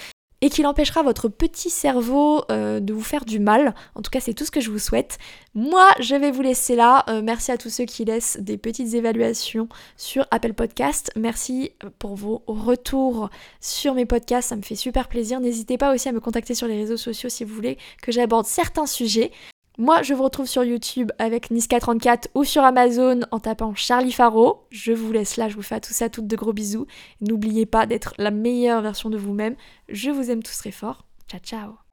et 0.40 0.50
qu'il 0.50 0.66
empêchera 0.66 1.02
votre 1.02 1.28
petit 1.28 1.70
cerveau 1.70 2.44
euh, 2.50 2.78
de 2.78 2.92
vous 2.92 3.02
faire 3.02 3.24
du 3.24 3.40
mal. 3.40 3.74
En 3.94 4.02
tout 4.02 4.10
cas, 4.10 4.20
c'est 4.20 4.34
tout 4.34 4.44
ce 4.44 4.50
que 4.50 4.60
je 4.60 4.70
vous 4.70 4.78
souhaite. 4.78 5.18
Moi, 5.54 5.88
je 5.98 6.14
vais 6.14 6.30
vous 6.30 6.42
laisser 6.42 6.76
là. 6.76 7.04
Euh, 7.08 7.22
merci 7.22 7.50
à 7.50 7.58
tous 7.58 7.70
ceux 7.70 7.84
qui 7.84 8.04
laissent 8.04 8.38
des 8.40 8.56
petites 8.56 8.94
évaluations 8.94 9.68
sur 9.96 10.26
Apple 10.30 10.52
Podcast. 10.52 11.10
Merci 11.16 11.72
pour 11.98 12.14
vos 12.14 12.42
retours 12.46 13.30
sur 13.60 13.94
mes 13.94 14.06
podcasts, 14.06 14.50
ça 14.50 14.56
me 14.56 14.62
fait 14.62 14.76
super 14.76 15.08
plaisir. 15.08 15.40
N'hésitez 15.40 15.76
pas 15.76 15.92
aussi 15.92 16.08
à 16.08 16.12
me 16.12 16.20
contacter 16.20 16.54
sur 16.54 16.68
les 16.68 16.76
réseaux 16.76 16.96
sociaux 16.96 17.28
si 17.28 17.42
vous 17.42 17.54
voulez 17.54 17.76
que 18.00 18.12
j'aborde 18.12 18.46
certains 18.46 18.86
sujets. 18.86 19.32
Moi, 19.80 20.02
je 20.02 20.12
vous 20.12 20.24
retrouve 20.24 20.46
sur 20.46 20.64
YouTube 20.64 21.12
avec 21.18 21.52
Niska34 21.52 22.26
ou 22.34 22.42
sur 22.42 22.64
Amazon 22.64 23.20
en 23.30 23.38
tapant 23.38 23.76
Charlie 23.76 24.10
Faro. 24.10 24.66
Je 24.70 24.92
vous 24.92 25.12
laisse 25.12 25.36
là, 25.36 25.48
je 25.48 25.54
vous 25.54 25.62
fais 25.62 25.76
à 25.76 25.80
tout 25.80 25.92
ça 25.92 26.08
toutes 26.08 26.26
de 26.26 26.34
gros 26.34 26.52
bisous. 26.52 26.86
N'oubliez 27.20 27.64
pas 27.64 27.86
d'être 27.86 28.12
la 28.18 28.32
meilleure 28.32 28.82
version 28.82 29.08
de 29.08 29.16
vous-même. 29.16 29.54
Je 29.88 30.10
vous 30.10 30.32
aime 30.32 30.42
tous 30.42 30.58
très 30.58 30.72
fort. 30.72 31.04
Ciao 31.28 31.40
ciao 31.40 31.87